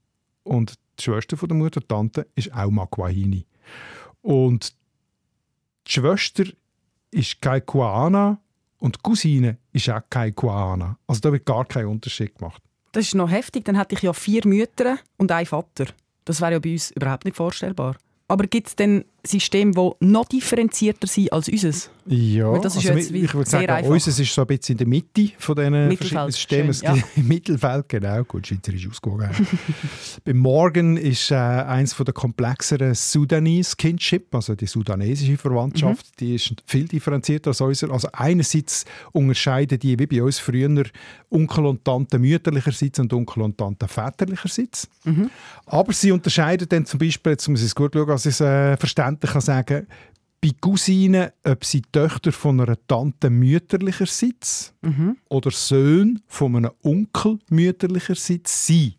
und 0.43 0.75
die 0.99 1.03
Schwester 1.03 1.37
von 1.37 1.49
der 1.49 1.57
Mutter, 1.57 1.81
die 1.81 1.87
Tante, 1.87 2.27
ist 2.35 2.53
auch 2.53 2.69
Makwahini. 2.69 3.45
Und 4.21 4.75
die 5.87 5.91
Schwester 5.91 6.45
ist 7.11 7.41
Kaikuana 7.41 8.39
und 8.79 8.95
die 8.95 8.99
Cousine 9.01 9.57
ist 9.71 9.89
auch 9.89 10.01
Kaikuana. 10.09 10.97
Also 11.07 11.21
da 11.21 11.31
wird 11.31 11.45
gar 11.45 11.65
kein 11.65 11.85
Unterschied 11.87 12.35
gemacht. 12.35 12.61
Das 12.91 13.05
ist 13.05 13.15
noch 13.15 13.29
heftig. 13.29 13.65
Dann 13.65 13.77
hätte 13.77 13.95
ich 13.95 14.01
ja 14.01 14.13
vier 14.13 14.45
Mütter 14.47 14.97
und 15.17 15.31
einen 15.31 15.45
Vater. 15.45 15.87
Das 16.23 16.41
wäre 16.41 16.53
ja 16.53 16.59
bei 16.59 16.73
uns 16.73 16.91
überhaupt 16.91 17.25
nicht 17.25 17.37
vorstellbar. 17.37 17.97
Aber 18.27 18.47
gibt 18.47 18.67
es 18.67 18.75
denn 18.75 19.05
Systeme, 19.25 19.71
die 19.71 20.05
noch 20.05 20.25
differenzierter 20.25 21.07
sind 21.07 21.31
als 21.33 21.47
unseres? 21.49 21.89
Ja, 22.07 22.51
Weil 22.51 22.61
das 22.61 22.75
ist 22.75 22.85
also 22.87 22.99
jetzt 22.99 23.09
ich 23.11 23.33
würde 23.33 23.49
sagen, 23.49 23.67
einfach. 23.67 23.89
unseres 23.91 24.19
ist 24.19 24.31
so 24.31 24.41
ein 24.41 24.47
bisschen 24.47 24.73
in 24.73 24.77
der 24.77 24.87
Mitte 24.87 25.29
von 25.39 25.55
diesen 25.55 25.87
Mittelfeld, 25.87 26.33
verschiedenen 26.35 26.71
Systemen. 26.73 26.73
Schön, 26.73 26.93
gibt- 27.03 27.17
Im 27.17 27.27
Mittelfeld, 27.27 27.89
genau. 27.89 28.23
Gut, 28.25 28.45
Schweizerisch 28.45 28.87
ausgewogen. 28.87 29.29
Beim 30.23 30.37
Morgan 30.37 30.97
ist 30.97 31.31
äh, 31.31 31.35
eines 31.35 31.95
der 31.95 32.13
komplexeren 32.13 32.93
Sudanese 32.93 33.75
Kinship, 33.75 34.33
also 34.35 34.53
die 34.53 34.67
sudanesische 34.67 35.35
Verwandtschaft, 35.37 36.05
Mhm. 36.05 36.15
die 36.19 36.35
ist 36.35 36.53
viel 36.67 36.87
differenzierter 36.87 37.47
als 37.49 37.61
unser. 37.61 37.91
Also 37.91 38.07
einerseits 38.13 38.85
unterscheiden 39.11 39.79
die, 39.79 39.97
wie 39.97 40.05
bei 40.05 40.21
uns 40.21 40.37
früher, 40.37 40.83
Onkel 41.31 41.65
und 41.65 41.83
Tante 41.83 42.19
mütterlicherseits 42.19 42.99
und 42.99 43.11
Onkel 43.13 43.41
und 43.41 43.57
Tante 43.57 43.87
väterlicherseits. 43.87 44.87
Mhm. 45.05 45.31
Aber 45.65 45.91
sie 45.91 46.11
unterscheiden 46.11 46.67
dann 46.69 46.85
zum 46.85 46.99
Beispiel, 46.99 47.31
jetzt 47.31 47.47
muss 47.47 47.61
ich 47.61 47.65
es 47.67 47.75
gut 47.75 47.93
schauen, 47.95 48.15
ich 48.15 48.25
es 48.27 48.39
äh, 48.41 48.77
verständlich 49.19 49.31
kann 49.31 49.41
sagen 49.41 49.87
bei 50.41 50.51
Cousinen, 50.61 51.31
ob 51.43 51.65
sie 51.65 51.81
Töchter 51.91 52.31
von 52.31 52.61
einer 52.61 52.77
Tante 52.87 53.29
mütterlicherseits 53.29 54.73
oder 55.29 55.49
Söhne 55.51 56.19
von 56.27 56.55
einem 56.55 56.71
Onkel 56.83 57.39
mütterlicherseits 57.49 58.67
sind. 58.67 58.95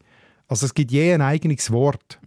Also 0.48 0.66
es 0.66 0.74
gibt 0.74 0.90
je 0.90 1.12
ein 1.12 1.22
eigenes 1.22 1.70
Wort. 1.70 2.18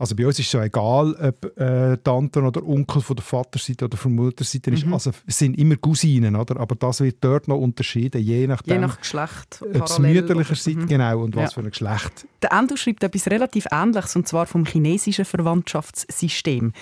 Also 0.00 0.16
bei 0.16 0.26
uns 0.26 0.38
ist 0.38 0.46
es 0.46 0.50
so 0.52 0.60
egal, 0.60 1.14
ob 1.14 1.58
äh, 1.60 1.96
Tante 1.98 2.40
oder 2.42 2.66
Onkel 2.66 3.02
von 3.02 3.16
der 3.16 3.22
Vaterseite 3.22 3.84
oder 3.84 3.98
von 3.98 4.16
der 4.16 4.24
Mutterseite 4.24 4.70
ist. 4.70 4.86
Also 4.90 5.10
es 5.26 5.38
sind 5.38 5.58
immer 5.58 5.76
Cousinen, 5.76 6.36
oder? 6.36 6.58
aber 6.58 6.74
das 6.74 7.02
wird 7.02 7.18
dort 7.20 7.48
noch 7.48 7.58
unterschieden, 7.58 8.20
je 8.22 8.46
nachdem, 8.46 8.74
Je 8.76 8.80
nach 8.80 8.98
Geschlecht. 8.98 9.60
ob 9.60 9.74
es 9.74 9.78
parallel 9.96 10.14
mütterlicherseits 10.22 10.76
oder- 10.76 10.84
Mhm. 10.84 10.88
genau 10.88 11.20
und 11.20 11.36
was 11.36 11.50
Ja. 11.54 11.60
für 11.60 11.60
ein 11.66 11.70
Geschlecht. 11.70 12.26
Der 12.40 12.52
Endo 12.52 12.76
schreibt 12.76 13.04
etwas 13.04 13.26
relativ 13.26 13.66
Ähnliches, 13.70 14.16
und 14.16 14.26
zwar 14.26 14.46
vom 14.46 14.64
chinesischen 14.64 15.26
Verwandtschaftssystem 15.26 16.72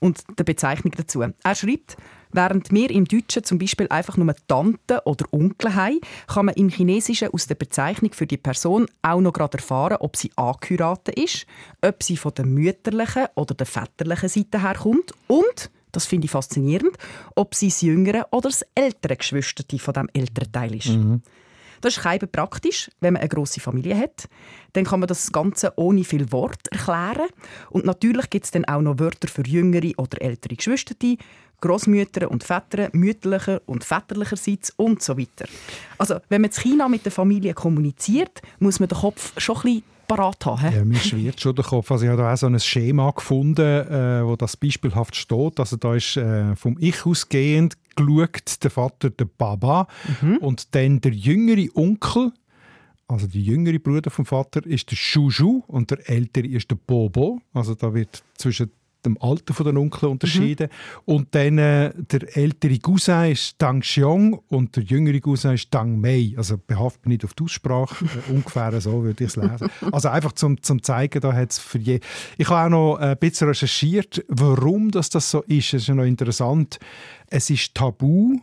und 0.00 0.22
der 0.38 0.44
Bezeichnung 0.44 0.92
dazu. 0.96 1.22
Er 1.22 1.54
schreibt, 1.54 1.96
während 2.32 2.72
wir 2.72 2.90
im 2.90 3.04
Deutschen 3.04 3.44
zum 3.44 3.58
Beispiel 3.58 3.86
einfach 3.88 4.16
nur 4.16 4.34
Tante 4.46 5.02
oder 5.04 5.26
Onkel 5.32 5.74
haben, 5.74 6.00
kann 6.26 6.46
man 6.46 6.54
im 6.54 6.68
Chinesischen 6.68 7.28
aus 7.32 7.46
der 7.46 7.54
Bezeichnung 7.54 8.12
für 8.12 8.26
die 8.26 8.36
Person 8.36 8.86
auch 9.02 9.20
noch 9.20 9.32
gerade 9.32 9.58
erfahren, 9.58 9.98
ob 10.00 10.16
sie 10.16 10.32
angeheiratet 10.36 11.18
ist, 11.18 11.46
ob 11.82 12.02
sie 12.02 12.16
von 12.16 12.34
der 12.34 12.46
mütterlichen 12.46 13.26
oder 13.34 13.54
der 13.54 13.66
väterlichen 13.66 14.28
Seite 14.28 14.62
herkommt 14.62 15.12
und 15.26 15.70
das 15.92 16.04
finde 16.04 16.26
ich 16.26 16.30
faszinierend, 16.30 16.94
ob 17.36 17.54
sie 17.54 17.68
das 17.68 17.80
jüngere 17.80 18.26
oder 18.30 18.50
das 18.50 18.66
ältere 18.74 19.16
Geschwisterte 19.16 19.78
von 19.78 19.94
dem 19.94 20.08
älteren 20.12 20.52
Teil 20.52 20.74
ist. 20.74 20.88
Das 21.80 21.96
ist 21.96 22.06
eben 22.06 22.30
praktisch, 22.30 22.90
wenn 23.00 23.14
man 23.14 23.20
eine 23.20 23.28
grosse 23.28 23.60
Familie 23.60 23.96
hat. 23.98 24.28
Dann 24.72 24.84
kann 24.84 25.00
man 25.00 25.06
das 25.06 25.32
Ganze 25.32 25.72
ohne 25.76 26.04
viel 26.04 26.30
Wort 26.32 26.68
erklären. 26.70 27.28
Und 27.70 27.84
natürlich 27.84 28.28
gibt 28.30 28.44
es 28.44 28.50
dann 28.50 28.64
auch 28.64 28.80
noch 28.80 28.98
Wörter 28.98 29.28
für 29.28 29.46
jüngere 29.46 29.92
oder 29.96 30.20
ältere 30.20 30.56
Geschwister, 30.56 30.94
Großmütter 31.60 32.30
und 32.30 32.44
Väter, 32.44 32.90
mütterlicher 32.92 33.60
und 33.66 33.84
väterlicherseits 33.84 34.72
und 34.76 35.02
so 35.02 35.18
weiter. 35.18 35.46
Also, 35.98 36.16
wenn 36.28 36.42
man 36.42 36.50
in 36.50 36.56
China 36.56 36.88
mit 36.88 37.04
der 37.04 37.12
Familie 37.12 37.54
kommuniziert, 37.54 38.42
muss 38.58 38.80
man 38.80 38.88
den 38.88 38.98
Kopf 38.98 39.32
schon 39.40 39.56
ein 39.56 39.62
bisschen 39.62 39.82
parat 40.06 40.46
haben. 40.46 40.74
Ja, 40.74 40.84
mir 40.84 40.98
schwirrt 40.98 41.40
schon 41.40 41.54
der 41.54 41.64
Kopf. 41.64 41.90
Also 41.90 42.04
ich 42.04 42.10
habe 42.10 42.22
da 42.22 42.32
auch 42.32 42.36
so 42.36 42.46
ein 42.46 42.58
Schema 42.60 43.10
gefunden, 43.10 43.60
äh, 43.60 44.24
wo 44.24 44.36
das 44.36 44.56
beispielhaft 44.56 45.16
steht. 45.16 45.58
Also 45.58 45.76
da 45.76 45.94
ist 45.94 46.16
äh, 46.16 46.54
vom 46.56 46.76
Ich 46.80 47.04
ausgehend 47.04 47.76
geschaut, 47.96 48.62
der 48.62 48.70
Vater, 48.70 49.10
der 49.10 49.24
Baba 49.24 49.88
und 50.40 50.74
dann 50.74 51.00
der 51.00 51.12
jüngere 51.12 51.66
Onkel, 51.74 52.32
also 53.08 53.26
der 53.26 53.40
jüngere 53.40 53.78
Bruder 53.78 54.10
vom 54.10 54.26
Vater, 54.26 54.64
ist 54.66 54.90
der 54.90 54.96
Shuju 54.96 55.62
und 55.66 55.90
der 55.90 56.08
ältere 56.08 56.46
ist 56.46 56.70
der 56.70 56.76
Bobo. 56.76 57.40
Also 57.52 57.74
da 57.74 57.94
wird 57.94 58.22
zwischen 58.36 58.70
dem 59.04 59.20
Alter 59.20 59.54
von 59.54 59.66
den 59.66 59.76
Onkeln 59.76 60.12
unterschieden. 60.12 60.68
Und 61.04 61.34
dann 61.34 61.58
äh, 61.58 61.92
der 61.96 62.36
ältere 62.36 62.78
Cousin 62.78 63.30
ist 63.30 63.60
Dang 63.60 63.80
Xiong 63.80 64.40
und 64.48 64.76
der 64.76 64.82
jüngere 64.82 65.20
Cousin 65.20 65.54
ist 65.54 65.72
Dang 65.72 66.00
Mei. 66.00 66.34
Also 66.36 66.58
behaft 66.58 67.04
mich 67.06 67.14
nicht 67.14 67.24
auf 67.24 67.34
die 67.34 67.44
Aussprache, 67.44 68.04
äh, 68.04 68.32
ungefähr 68.32 68.80
so 68.80 69.02
würde 69.04 69.24
ich 69.24 69.30
es 69.30 69.36
lesen. 69.36 69.68
Also 69.92 70.08
einfach 70.08 70.32
zum, 70.32 70.62
zum 70.62 70.82
zeigen, 70.82 71.20
da 71.20 71.32
hat 71.32 71.52
es 71.52 71.58
für 71.58 71.78
je... 71.78 72.00
Ich 72.36 72.48
habe 72.48 72.66
auch 72.66 72.70
noch 72.70 72.96
ein 72.96 73.16
bisschen 73.18 73.48
recherchiert, 73.48 74.24
warum 74.28 74.90
das, 74.90 75.10
das 75.10 75.30
so 75.30 75.42
ist. 75.42 75.74
Es 75.74 75.82
ist 75.82 75.88
ja 75.88 75.94
noch 75.94 76.04
interessant. 76.04 76.78
Es 77.28 77.50
ist 77.50 77.74
tabu, 77.74 78.38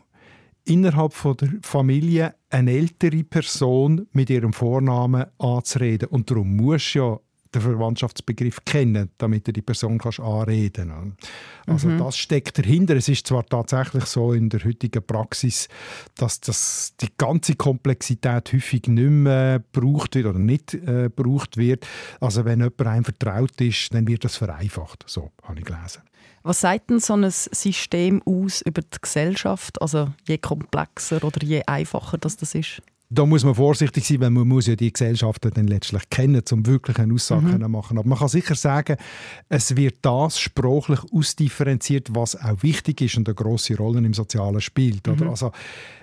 innerhalb 0.66 1.14
von 1.14 1.38
der 1.38 1.50
Familie 1.62 2.36
eine 2.50 2.72
ältere 2.72 3.24
Person 3.24 4.08
mit 4.12 4.30
ihrem 4.30 4.54
Vornamen 4.54 5.26
anzureden. 5.38 6.10
Und 6.10 6.30
darum 6.30 6.56
musst 6.56 6.96
du 6.96 7.00
ja 7.00 7.20
den 7.54 7.62
Verwandtschaftsbegriff 7.62 8.64
kennen, 8.66 9.10
damit 9.18 9.48
du 9.48 9.54
die 9.54 9.62
Person 9.62 9.98
kannst 9.98 10.20
anreden 10.20 10.90
kannst. 10.90 11.30
Also 11.68 11.98
das 11.98 12.18
steckt 12.18 12.58
dahinter. 12.58 12.96
Es 12.96 13.08
ist 13.08 13.28
zwar 13.28 13.46
tatsächlich 13.46 14.06
so 14.06 14.34
in 14.34 14.50
der 14.50 14.64
heutigen 14.64 15.06
Praxis, 15.06 15.68
dass 16.16 16.42
das, 16.42 16.94
die 17.00 17.10
ganze 17.18 17.56
Komplexität 17.56 18.52
häufig 18.54 18.88
nicht 18.88 19.10
mehr 19.10 19.60
gebraucht 19.72 20.16
wird 20.16 20.26
oder 20.28 20.40
nicht 20.40 20.74
äh, 20.74 21.10
gebraucht 21.16 21.58
wird. 21.58 21.88
Also 22.20 22.46
wenn 22.46 22.60
jemand 22.60 22.82
einem 22.82 23.06
vertraut 23.06 23.60
ist, 23.62 23.94
dann 23.94 24.08
wird 24.08 24.24
das 24.24 24.38
vereinfacht. 24.38 25.04
So 25.08 25.32
habe 25.44 25.60
ich 25.60 25.66
gelesen. 25.66 26.02
Was 26.44 26.60
sagt 26.60 26.90
denn 26.90 27.00
so 27.00 27.14
ein 27.14 27.30
System 27.30 28.22
aus 28.26 28.62
über 28.62 28.82
die 28.82 28.98
Gesellschaft? 29.02 29.82
Also 29.82 30.12
je 30.28 30.38
komplexer 30.38 31.24
oder 31.24 31.42
je 31.42 31.64
einfacher 31.66 32.18
das, 32.18 32.36
das 32.36 32.54
ist? 32.54 32.82
Da 33.14 33.26
muss 33.26 33.44
man 33.44 33.56
vorsichtig 33.56 34.06
sein, 34.06 34.20
weil 34.22 34.30
man 34.30 34.48
muss 34.48 34.68
ja 34.68 34.76
die 34.76 34.92
Gesellschaften 34.92 35.52
dann 35.54 35.68
letztlich 35.68 36.10
kennen, 36.10 36.42
um 36.52 36.66
wirklich 36.66 36.98
eine 37.00 37.14
Aussage 37.14 37.60
zu 37.60 37.70
machen. 37.70 37.98
Aber 37.98 38.08
man 38.08 38.18
kann 38.18 38.28
sicher 38.28 38.56
sagen, 38.56 38.98
es 39.50 39.76
wird 39.76 39.98
das 40.02 40.40
sprachlich 40.40 41.00
ausdifferenziert, 41.12 42.16
was 42.16 42.36
auch 42.36 42.64
wichtig 42.64 43.02
ist 43.02 43.18
und 43.18 43.28
eine 43.28 43.36
große 43.36 43.78
Rolle 43.78 44.00
im 44.00 44.14
Sozialen 44.14 44.62
spielt. 44.62 45.08
Oder? 45.08 45.30
Also 45.30 45.52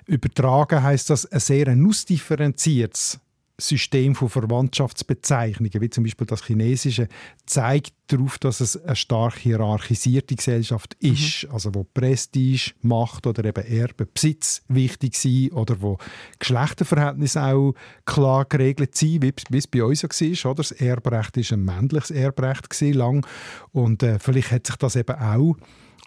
übertragen 0.06 0.82
heißt 0.82 1.10
das 1.10 1.26
ein 1.26 1.40
sehr 1.40 1.68
ein 1.68 1.84
ausdifferenziertes 1.86 3.20
System 3.60 4.14
von 4.14 4.28
Verwandtschaftsbezeichnungen, 4.28 5.80
wie 5.80 5.90
zum 5.90 6.04
Beispiel 6.04 6.26
das 6.26 6.44
Chinesische, 6.44 7.08
zeigt 7.46 7.94
darauf, 8.08 8.38
dass 8.38 8.60
es 8.60 8.82
eine 8.82 8.96
stark 8.96 9.38
hierarchisierte 9.38 10.34
Gesellschaft 10.34 10.94
ist, 11.00 11.46
also 11.52 11.74
wo 11.74 11.84
Prestige, 11.84 12.72
Macht 12.82 13.26
oder 13.26 13.44
eben 13.44 13.64
Erbe, 13.64 14.06
Besitz 14.06 14.62
wichtig 14.68 15.14
sind 15.14 15.52
oder 15.52 15.80
wo 15.80 15.98
Geschlechterverhältnisse 16.38 17.42
auch 17.42 17.74
klar 18.04 18.44
geregelt 18.44 18.96
sind, 18.96 19.22
wie 19.22 19.58
es 19.58 19.66
bei 19.66 19.84
uns 19.84 20.02
ja 20.02 20.08
war. 20.08 20.50
Oder? 20.50 20.56
Das 20.60 20.72
Erbrecht 20.72 21.36
war 21.36 21.58
ein 21.58 21.64
männliches 21.64 22.10
Erbrecht 22.10 22.80
lang 22.80 23.26
und 23.72 24.02
äh, 24.02 24.18
vielleicht 24.18 24.50
hat 24.50 24.66
sich 24.66 24.76
das 24.76 24.96
eben 24.96 25.16
auch 25.16 25.56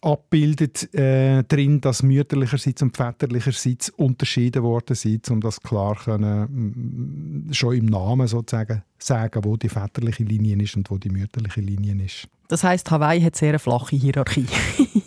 abbildet 0.04 0.94
äh, 0.94 1.44
drin, 1.44 1.80
dass 1.82 2.04
mütterlicherseits 2.04 2.82
und 2.82 2.96
väterlicherseits 2.96 3.90
unterschieden 3.92 4.64
worden 4.64 4.96
sind, 4.96 5.30
um 5.32 5.42
das 5.42 5.62
klar 5.62 5.96
können, 5.96 7.48
mm, 7.48 7.54
schon 7.54 7.76
im 7.76 7.86
Namen 7.86 8.28
sozusagen 8.28 8.84
sagen, 8.98 9.44
wo 9.44 9.58
die 9.58 9.70
väterliche 9.70 10.24
Linie 10.24 10.62
ist 10.62 10.76
und 10.76 10.90
wo 10.92 10.98
die 10.98 11.10
mütterliche 11.10 11.62
Linie 11.62 12.04
ist. 12.04 12.28
Das 12.50 12.64
heißt, 12.64 12.92
Hawaii 12.92 13.22
hat 13.22 13.36
sehr 13.36 13.50
eine 13.50 13.60
flache 13.60 13.96
Hierarchie. 13.96 14.48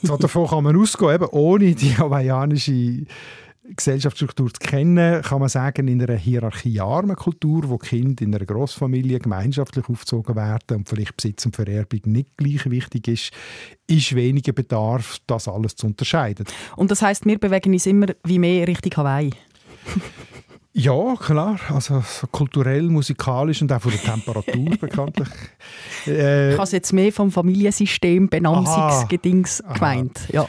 So, 0.03 0.17
davon 0.17 0.47
kann 0.47 0.65
man 0.65 0.77
ausgehen, 0.77 1.15
eben 1.15 1.27
ohne 1.27 1.75
die 1.75 1.97
hawaiianische 1.97 3.07
Gesellschaftsstruktur 3.75 4.53
zu 4.53 4.61
kennen, 4.61 5.23
kann 5.23 5.41
man 5.41 5.49
sagen, 5.49 5.89
in 5.89 6.03
einer 6.03 6.17
hierarchiearmen 6.17 7.17
Kultur, 7.17 7.69
wo 7.69 7.79
Kinder 7.79 8.23
in 8.23 8.35
einer 8.35 8.45
Großfamilie 8.45 9.19
gemeinschaftlich 9.19 9.89
aufgezogen 9.89 10.37
werden 10.37 10.79
und 10.79 10.89
vielleicht 10.89 11.17
Besitz 11.17 11.47
und 11.47 11.57
Vererbung 11.57 12.01
nicht 12.05 12.37
gleich 12.37 12.69
wichtig 12.71 13.09
ist, 13.09 13.33
ist 13.87 14.15
weniger 14.15 14.53
Bedarf, 14.53 15.19
das 15.27 15.49
alles 15.49 15.77
zu 15.77 15.87
unterscheiden. 15.87 16.47
Und 16.77 16.91
das 16.91 17.03
heißt, 17.03 17.27
wir 17.27 17.39
bewegen 17.39 17.73
uns 17.73 17.87
immer 17.87 18.09
wie 18.25 18.39
mehr 18.39 18.69
Richtung 18.69 18.93
Hawaii. 18.97 19.31
Ja, 20.79 21.15
klar. 21.17 21.59
Also 21.71 22.03
so 22.07 22.27
kulturell, 22.27 22.83
musikalisch 22.83 23.63
und 23.63 23.73
auch 23.73 23.81
von 23.81 23.93
der 23.93 24.01
Temperatur 24.03 24.77
bekanntlich. 24.81 25.29
Äh, 26.07 26.53
Ich 26.53 26.59
habe 26.59 26.71
jetzt 26.71 26.93
mehr 26.93 27.11
vom 27.13 27.31
Familiensystem 27.31 28.29
Benamsungsgedings 28.29 29.65
Aha. 29.65 29.73
gemeint. 29.73 30.21
Ja. 30.31 30.47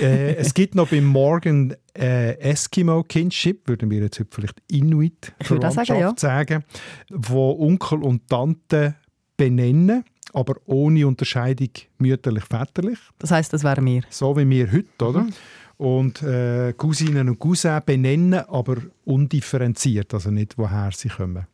äh, 0.00 0.36
es 0.36 0.54
gibt 0.54 0.74
noch 0.74 0.88
beim 0.88 1.04
Morgen 1.04 1.74
äh, 1.94 2.38
Eskimo 2.38 3.02
Kinship, 3.02 3.68
würden 3.68 3.90
wir 3.90 4.00
jetzt 4.00 4.18
heute 4.18 4.30
vielleicht 4.32 4.62
Inuit 4.70 5.32
auch 5.40 5.46
sagen, 5.46 5.60
Verwandtschaft 5.60 6.20
sagen, 6.20 6.64
wo 7.10 7.50
Onkel 7.60 8.02
und 8.02 8.28
Tante 8.30 8.94
benennen. 9.36 10.04
aber 10.32 10.54
ohne 10.64 11.06
Unterscheidung 11.06 11.68
mütterlich-väterlich. 11.98 12.98
Das 13.18 13.30
heißt, 13.30 13.52
das 13.52 13.62
wären 13.62 13.84
wir. 13.84 14.02
So 14.08 14.34
wie 14.38 14.48
wir 14.48 14.72
heute, 14.72 15.04
oder? 15.04 15.20
Mhm. 15.24 15.32
Und 15.78 16.22
äh, 16.22 16.72
Cousinen 16.72 17.28
und 17.28 17.38
Cousins 17.38 17.82
benennen, 17.84 18.44
aber 18.48 18.76
undifferenziert, 19.04 20.14
also 20.14 20.30
nicht, 20.30 20.56
woher 20.56 20.90
sie 20.92 21.08
kommen. 21.08 21.46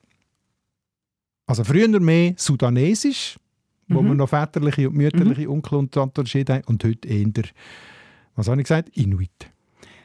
Also 1.46 1.64
früher 1.64 2.00
mehr 2.00 2.34
Sudanesisch, 2.36 3.36
mhm. 3.88 3.94
wo 3.94 4.02
wir 4.02 4.14
noch 4.14 4.28
väterliche 4.28 4.88
und 4.88 4.96
mütterliche 4.96 5.42
mhm. 5.42 5.50
Onkel 5.50 5.78
und 5.78 5.96
Unterschiede 5.96 6.54
haben, 6.54 6.64
und 6.66 6.84
heute 6.84 7.08
eher, 7.08 7.26
was 8.36 8.48
habe 8.48 8.60
ich 8.60 8.68
gesagt, 8.68 8.96
Inuit. 8.96 9.50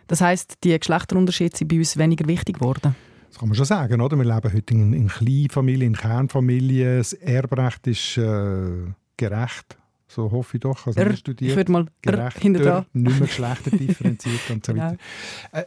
Das 0.08 0.21
heißt, 0.21 0.63
die 0.63 0.77
Geschlechterunterschiede 0.77 1.56
sind 1.56 1.67
bei 1.67 1.77
uns 1.77 1.97
weniger 1.97 2.27
wichtig 2.27 2.60
geworden? 2.60 2.95
Das 3.30 3.39
kann 3.39 3.49
man 3.49 3.56
schon 3.56 3.65
sagen, 3.65 4.01
oder? 4.01 4.17
Wir 4.17 4.25
leben 4.25 4.53
heute 4.53 4.73
in, 4.73 4.93
in 4.93 5.08
Kleinfamilien, 5.10 5.93
in 5.93 5.97
Kernfamilien. 5.97 6.97
Das 6.97 7.13
Erbrecht 7.13 7.86
ist 7.88 8.17
äh, 8.17 8.93
gerecht, 9.17 9.77
so 10.08 10.32
hoffe 10.32 10.58
ich 10.58 10.62
doch. 10.62 10.88
Also 10.88 11.00
er, 11.00 11.15
studiert, 11.15 11.52
ich 11.52 11.58
würde 11.58 11.72
mal 11.72 11.86
gerecht, 12.02 12.43
nicht 12.43 12.63
mehr 12.63 12.86
geschlechterdifferenziert 12.93 14.41
und 14.50 14.65
so 14.65 14.76
weiter. 14.76 14.98
Genau. 15.52 15.63
Äh, 15.63 15.65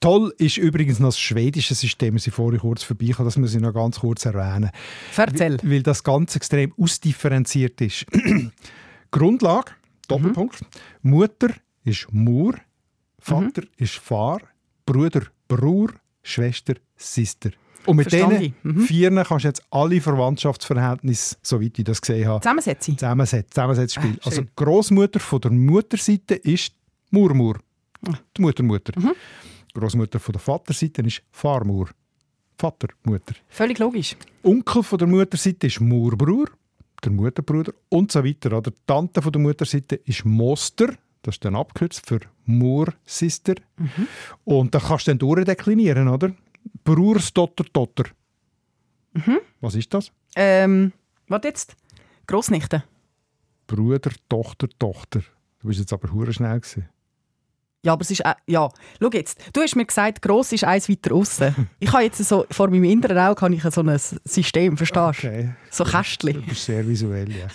Toll 0.00 0.32
ist 0.38 0.58
übrigens 0.58 1.00
noch 1.00 1.08
das 1.08 1.18
schwedische 1.18 1.74
System, 1.74 2.14
das 2.14 2.26
ich 2.26 2.32
vorhin 2.32 2.60
kurz 2.60 2.84
vorbeikommen, 2.84 3.26
das 3.26 3.36
muss 3.36 3.54
ich 3.54 3.60
noch 3.60 3.74
ganz 3.74 3.98
kurz 3.98 4.24
erwähnen. 4.26 4.70
Erzähl. 5.16 5.58
Weil, 5.60 5.70
weil 5.70 5.82
das 5.82 6.04
ganz 6.04 6.36
extrem 6.36 6.72
ausdifferenziert 6.78 7.80
ist. 7.80 8.06
Grundlage, 9.10 9.72
Doppelpunkt, 10.06 10.62
mhm. 11.02 11.10
Mutter 11.10 11.48
ist 11.82 12.06
Mur, 12.12 12.54
Vater 13.18 13.62
mhm. 13.62 13.70
ist 13.76 13.96
Fahr, 13.96 14.40
Bruder 14.86 15.22
Brur, 15.48 15.92
Schwester 16.22 16.74
Sister. 16.96 17.50
Und 17.88 17.96
mit 17.96 18.12
diesen 18.12 18.54
mhm. 18.62 18.80
vier 18.80 19.10
kannst 19.24 19.44
du 19.44 19.48
jetzt 19.48 19.62
alle 19.70 19.98
Verwandtschaftsverhältnisse, 19.98 21.36
soweit 21.42 21.78
ich 21.78 21.84
das 21.84 22.02
gesehen 22.02 22.28
habe, 22.28 22.42
zusammensetzen. 22.42 22.98
Zusammensetzen, 22.98 23.50
Zusammensetzspiel. 23.50 24.18
Ah, 24.20 24.26
also 24.26 24.42
Großmutter 24.56 25.20
von 25.20 25.40
der 25.40 25.50
Mutterseite 25.52 26.34
ist 26.34 26.74
Murmur, 27.10 27.58
ah. 28.06 28.12
die 28.36 28.42
Muttermutter. 28.42 28.92
Mhm. 29.00 29.12
Großmutter 29.72 30.20
von 30.20 30.32
der 30.34 30.40
Vaterseite 30.40 31.00
ist 31.00 31.22
Farmur, 31.30 31.88
Vater, 32.58 32.88
Mutter. 33.04 33.34
Völlig 33.48 33.78
logisch. 33.78 34.16
Onkel 34.42 34.82
von 34.82 34.98
der 34.98 35.08
Mutterseite 35.08 35.68
ist 35.68 35.80
Murbrur, 35.80 36.50
der 37.02 37.10
Mutterbruder 37.10 37.72
und 37.88 38.12
so 38.12 38.22
weiter. 38.22 38.54
Oder 38.54 38.70
Tante 38.86 39.22
von 39.22 39.32
der 39.32 39.40
Mutterseite 39.40 39.96
ist 40.04 40.26
Moster, 40.26 40.88
das 41.22 41.36
ist 41.36 41.44
dann 41.46 41.56
abgekürzt 41.56 42.06
für 42.06 42.20
Mur-Sister. 42.44 43.54
Mhm. 43.78 44.08
Und 44.44 44.74
da 44.74 44.78
kannst 44.78 45.06
du 45.06 45.12
dann 45.12 45.18
durchdeklinieren, 45.18 46.08
oder? 46.08 46.32
Brurstotter, 46.84 47.64
Totter. 47.72 48.04
Mhm. 49.12 49.40
Was 49.60 49.74
ist 49.74 49.92
das? 49.92 50.12
Ähm, 50.36 50.92
was 51.26 51.40
jetzt? 51.44 51.76
Großnichte. 52.26 52.84
Bruder, 53.66 54.10
Tochter, 54.28 54.68
Tochter. 54.78 55.20
Du 55.60 55.68
bist 55.68 55.80
jetzt 55.80 55.92
aber 55.92 56.12
hure 56.12 56.32
schnell 56.32 56.60
gewesen. 56.60 56.88
Ja, 57.84 57.92
aber 57.92 58.02
es 58.02 58.10
ist, 58.10 58.20
äh, 58.20 58.34
ja, 58.46 58.68
schau 59.00 59.10
jetzt, 59.12 59.38
du 59.52 59.60
hast 59.60 59.76
mir 59.76 59.84
gesagt, 59.84 60.20
gross 60.20 60.52
ist 60.52 60.64
eins 60.64 60.88
weiter 60.88 61.14
außen. 61.14 61.54
Ich 61.80 61.92
habe 61.92 62.02
jetzt 62.02 62.18
so, 62.18 62.44
vor 62.50 62.68
meinem 62.68 62.84
inneren 62.84 63.18
Auge 63.18 63.40
habe 63.40 63.54
ich 63.54 63.62
so 63.62 63.82
ein 63.82 63.98
System, 64.24 64.76
verstehst 64.76 65.22
du? 65.22 65.28
Okay. 65.28 65.50
So 65.70 65.84
Kästchen. 65.84 66.34
Du 66.34 66.42
bist 66.42 66.64
sehr 66.64 66.86
visuell, 66.86 67.30
ja. 67.30 67.46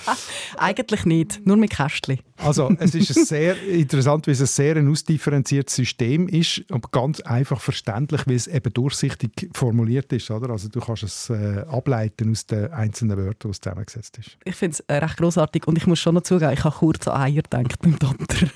Eigentlich 0.56 1.04
nicht, 1.04 1.44
nur 1.44 1.56
mit 1.56 1.70
Kästchen. 1.70 2.20
Also, 2.36 2.70
es 2.78 2.94
ist 2.94 3.14
sehr 3.26 3.60
interessant, 3.62 4.26
weil 4.26 4.34
es 4.34 4.40
ein 4.40 4.46
sehr 4.46 4.76
ein 4.76 4.88
ausdifferenziertes 4.88 5.74
System 5.74 6.28
ist, 6.28 6.62
aber 6.70 6.88
ganz 6.92 7.20
einfach 7.20 7.60
verständlich, 7.60 8.26
weil 8.26 8.36
es 8.36 8.46
eben 8.46 8.72
durchsichtig 8.72 9.50
formuliert 9.52 10.12
ist, 10.12 10.30
oder? 10.30 10.50
Also, 10.50 10.68
du 10.68 10.80
kannst 10.80 11.02
es 11.02 11.30
äh, 11.30 11.64
ableiten 11.68 12.30
aus 12.30 12.46
den 12.46 12.72
einzelnen 12.72 13.16
Wörtern, 13.16 13.50
die 13.50 13.50
es 13.50 13.60
zusammengesetzt 13.60 14.18
ist. 14.18 14.36
Ich 14.44 14.54
finde 14.54 14.74
es 14.74 14.80
äh, 14.80 14.94
recht 14.94 15.16
großartig 15.16 15.66
und 15.66 15.76
ich 15.76 15.86
muss 15.86 15.98
schon 15.98 16.14
noch 16.14 16.22
zugeben, 16.22 16.52
ich 16.52 16.62
habe 16.62 16.74
kurz 16.76 17.08
an 17.08 17.20
Eier 17.20 17.42
gedacht 17.42 17.78
beim 17.80 17.98
Doktor. 17.98 18.48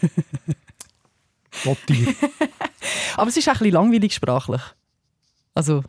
Botti. 1.67 2.17
Aber 3.17 3.29
es 3.29 3.37
ist 3.37 3.49
auch 3.49 3.55
ein 3.55 3.59
bisschen 3.59 3.75
langweilig 3.75 4.15
sprachlich. 4.15 4.63
Also, 5.55 5.83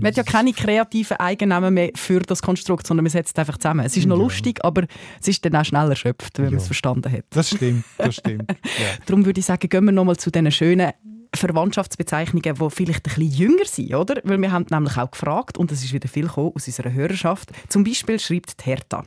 man 0.00 0.06
hat 0.06 0.16
ja 0.16 0.22
keine 0.22 0.52
kreativen 0.52 1.16
Eigennamen 1.18 1.74
mehr 1.74 1.90
für 1.94 2.20
das 2.20 2.42
Konstrukt, 2.42 2.86
sondern 2.86 3.04
man 3.04 3.10
setzt 3.10 3.36
es 3.36 3.38
einfach 3.38 3.58
zusammen. 3.58 3.84
Es 3.84 3.96
ist 3.96 4.06
noch 4.06 4.16
ja. 4.16 4.22
lustig, 4.22 4.64
aber 4.64 4.84
es 5.20 5.28
ist 5.28 5.44
dann 5.44 5.56
auch 5.56 5.64
schnell 5.64 5.88
erschöpft, 5.90 6.38
wenn 6.38 6.46
ja. 6.46 6.50
man 6.52 6.60
es 6.60 6.66
verstanden 6.66 7.10
hat. 7.12 7.24
Das 7.30 7.50
stimmt, 7.50 7.84
das 7.98 8.16
stimmt. 8.16 8.50
Ja. 8.80 8.86
Darum 9.06 9.24
würde 9.26 9.40
ich 9.40 9.46
sagen, 9.46 9.68
gehen 9.68 9.84
wir 9.84 9.92
nochmal 9.92 10.16
zu 10.16 10.30
diesen 10.30 10.50
schönen 10.50 10.92
Verwandtschaftsbezeichnungen, 11.34 12.54
die 12.54 12.70
vielleicht 12.70 13.06
ein 13.06 13.14
bisschen 13.14 13.32
jünger 13.32 13.64
sind, 13.64 13.94
oder? 13.94 14.20
Weil 14.24 14.40
wir 14.40 14.52
haben 14.52 14.66
nämlich 14.70 14.96
auch 14.96 15.10
gefragt, 15.10 15.58
und 15.58 15.70
es 15.72 15.84
ist 15.84 15.92
wieder 15.92 16.08
viel 16.08 16.26
gekommen 16.26 16.52
aus 16.54 16.66
unserer 16.66 16.92
Hörerschaft. 16.92 17.50
Zum 17.68 17.84
Beispiel 17.84 18.18
schreibt 18.18 18.54
Hertha, 18.64 19.04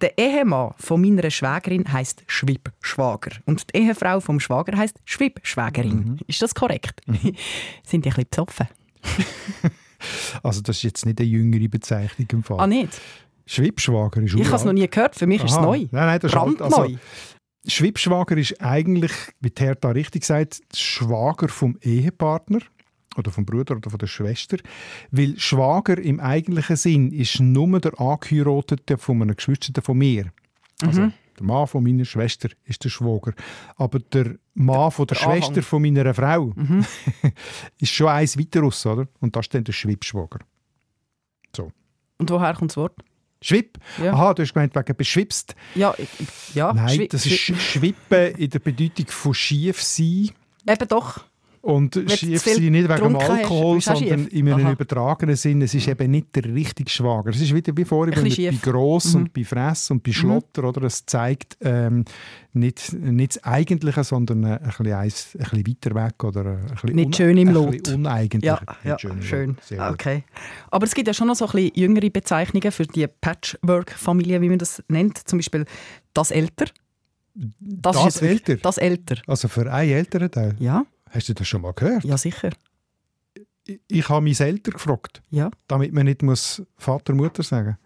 der 0.00 0.16
Ehemann 0.18 0.74
von 0.78 1.00
meiner 1.00 1.30
Schwägerin 1.30 1.90
heißt 1.90 2.24
Schwibschwager 2.26 3.32
und 3.46 3.74
die 3.74 3.80
Ehefrau 3.80 4.20
vom 4.20 4.40
Schwager 4.40 4.76
heißt 4.76 4.98
Schwibschwägerin. 5.04 5.96
Mhm. 5.96 6.18
Ist 6.26 6.42
das 6.42 6.54
korrekt? 6.54 7.00
Mhm. 7.06 7.34
Sind 7.84 8.04
die 8.04 8.10
ein 8.10 8.14
bisschen 8.14 8.28
besoffen? 8.30 8.68
also 10.42 10.60
das 10.60 10.76
ist 10.76 10.82
jetzt 10.82 11.06
nicht 11.06 11.20
eine 11.20 11.28
jüngere 11.28 11.68
Bezeichnung 11.68 12.28
im 12.32 12.42
Fall. 12.42 12.60
Ah, 12.60 12.66
nicht? 12.66 13.00
Schwibschwager 13.46 14.22
ist 14.22 14.34
Ich 14.34 14.46
habe 14.46 14.56
es 14.56 14.64
noch 14.64 14.72
nie 14.72 14.86
gehört, 14.88 15.16
für 15.16 15.26
mich 15.26 15.40
Aha. 15.40 15.46
ist 15.46 15.52
es 15.52 15.60
neu. 15.60 15.78
Nein, 15.78 16.06
nein, 16.06 16.20
das 16.20 16.32
Brandneu. 16.32 16.66
Ist 16.66 16.72
also, 16.74 16.98
Schwibschwager 17.66 18.36
ist 18.36 18.60
eigentlich, 18.60 19.12
wie 19.40 19.52
Hertha 19.56 19.90
richtig 19.90 20.24
sagt, 20.24 20.60
Schwager 20.74 21.48
vom 21.48 21.78
Ehepartner 21.80 22.60
oder 23.16 23.30
vom 23.30 23.44
Bruder 23.44 23.76
oder 23.76 23.90
von 23.90 23.98
der 23.98 24.06
Schwester, 24.06 24.56
weil 25.10 25.38
Schwager 25.38 25.98
im 25.98 26.18
eigentlichen 26.18 26.76
Sinn 26.76 27.12
ist 27.12 27.40
nur 27.40 27.78
der 27.80 27.98
Angeheiratete 28.00 28.98
von 28.98 29.22
einem 29.22 29.36
Geschwister 29.36 29.80
von 29.82 29.98
mir. 29.98 30.32
Also 30.82 31.02
mhm. 31.02 31.12
der 31.38 31.46
Mann 31.46 31.66
von 31.66 31.84
meiner 31.84 32.04
Schwester 32.04 32.48
ist 32.64 32.82
der 32.82 32.88
Schwager, 32.88 33.32
aber 33.76 34.00
der 34.00 34.36
Mann 34.54 34.90
von 34.90 35.06
der, 35.06 35.16
der 35.16 35.22
Schwester 35.22 35.50
Anhang. 35.50 35.62
von 35.62 35.82
meiner 35.82 36.14
Frau 36.14 36.52
mhm. 36.56 36.84
ist 37.78 37.92
schon 37.92 38.08
eins 38.08 38.38
weiter 38.38 38.60
raus, 38.60 38.84
oder? 38.86 39.06
Und 39.20 39.36
das 39.36 39.46
ist 39.46 39.54
dann 39.54 39.64
der 39.64 39.72
Schwibschwager. 39.72 40.40
So. 41.54 41.70
Und 42.18 42.30
woher 42.30 42.54
kommt 42.54 42.72
das 42.72 42.76
Wort? 42.76 42.96
Schwipp? 43.42 43.78
Ja. 44.02 44.12
Aha, 44.12 44.34
du 44.34 44.42
hast 44.42 44.54
gemeint, 44.54 44.74
wegen 44.74 44.96
beschwipst. 44.96 45.54
Ja, 45.74 45.94
ja. 46.54 46.72
Nein, 46.72 47.06
das 47.10 47.26
ist 47.26 47.38
Schwippen 47.38 48.34
in 48.36 48.50
der 48.50 48.58
Bedeutung 48.60 49.06
von 49.08 49.34
schief 49.34 49.82
sein. 49.82 50.30
Eben 50.66 50.88
doch. 50.88 51.24
Und 51.62 51.94
schief 52.08 52.42
sein 52.42 52.72
nicht 52.72 52.88
wegen 52.88 53.02
dem 53.04 53.16
Alkohol, 53.16 53.80
sondern 53.80 54.26
in 54.26 54.48
einem 54.48 54.66
Aha. 54.66 54.72
übertragenen 54.72 55.36
Sinn. 55.36 55.62
Es 55.62 55.72
ist 55.72 55.86
eben 55.86 56.10
nicht 56.10 56.34
der 56.34 56.44
richtige 56.44 56.90
Schwager. 56.90 57.30
Es 57.30 57.40
ist 57.40 57.54
wieder 57.54 57.76
wie 57.76 57.84
vorhin 57.84 58.14
bei 58.16 58.58
Gross 58.60 59.14
mhm. 59.14 59.20
und 59.20 59.32
bei 59.32 59.44
Fress 59.44 59.88
und 59.92 60.02
bei 60.02 60.10
mhm. 60.10 60.14
Schlotter. 60.14 60.62
Mhm. 60.62 60.68
Oder? 60.68 60.82
Es 60.82 61.06
zeigt 61.06 61.56
ähm, 61.60 62.04
nicht, 62.52 62.92
nicht 62.92 63.36
das 63.36 63.44
Eigentliche, 63.44 64.02
sondern 64.02 64.44
ein 64.44 64.58
bisschen, 64.58 64.92
ein 64.92 65.08
bisschen 65.08 65.66
weiter 65.68 65.94
weg. 65.94 66.24
Oder 66.24 66.44
ein 66.46 66.66
bisschen 66.66 66.96
nicht 66.96 67.16
schön 67.16 67.38
im 67.38 67.50
Lot. 67.50 67.88
Uneigentlich. 67.90 68.42
Ja, 68.42 68.60
ja 68.82 68.98
schön. 68.98 69.22
schön. 69.22 69.56
Okay. 69.78 70.24
Aber 70.72 70.84
es 70.84 70.94
gibt 70.96 71.06
ja 71.06 71.14
schon 71.14 71.28
noch 71.28 71.36
so 71.36 71.46
ein 71.46 71.52
bisschen 71.52 71.76
jüngere 71.76 72.10
Bezeichnungen 72.10 72.72
für 72.72 72.86
die 72.86 73.06
Patchwork-Familie, 73.06 74.40
wie 74.40 74.48
man 74.48 74.58
das 74.58 74.82
nennt. 74.88 75.16
Zum 75.28 75.38
Beispiel 75.38 75.64
das 76.12 76.32
Älter. 76.32 76.64
Das, 77.34 77.96
das 77.96 78.20
älter? 78.20 78.56
Das 78.56 78.78
älter. 78.78 79.16
Also 79.28 79.46
für 79.46 79.72
einen 79.72 79.92
älteren 79.92 80.30
Teil? 80.30 80.56
Ja. 80.58 80.84
Hast 81.12 81.28
du 81.28 81.34
das 81.34 81.46
schon 81.46 81.60
mal 81.60 81.72
gehört? 81.72 82.04
Ja, 82.04 82.16
sicher. 82.16 82.50
Ich, 83.64 83.80
ich 83.86 84.08
habe 84.08 84.22
mich 84.22 84.40
Eltern 84.40 84.72
gefragt, 84.72 85.22
ja. 85.30 85.50
damit 85.68 85.92
man 85.92 86.06
nicht 86.06 86.22
muss 86.22 86.62
Vater, 86.76 87.14
Mutter 87.14 87.42
sagen 87.42 87.76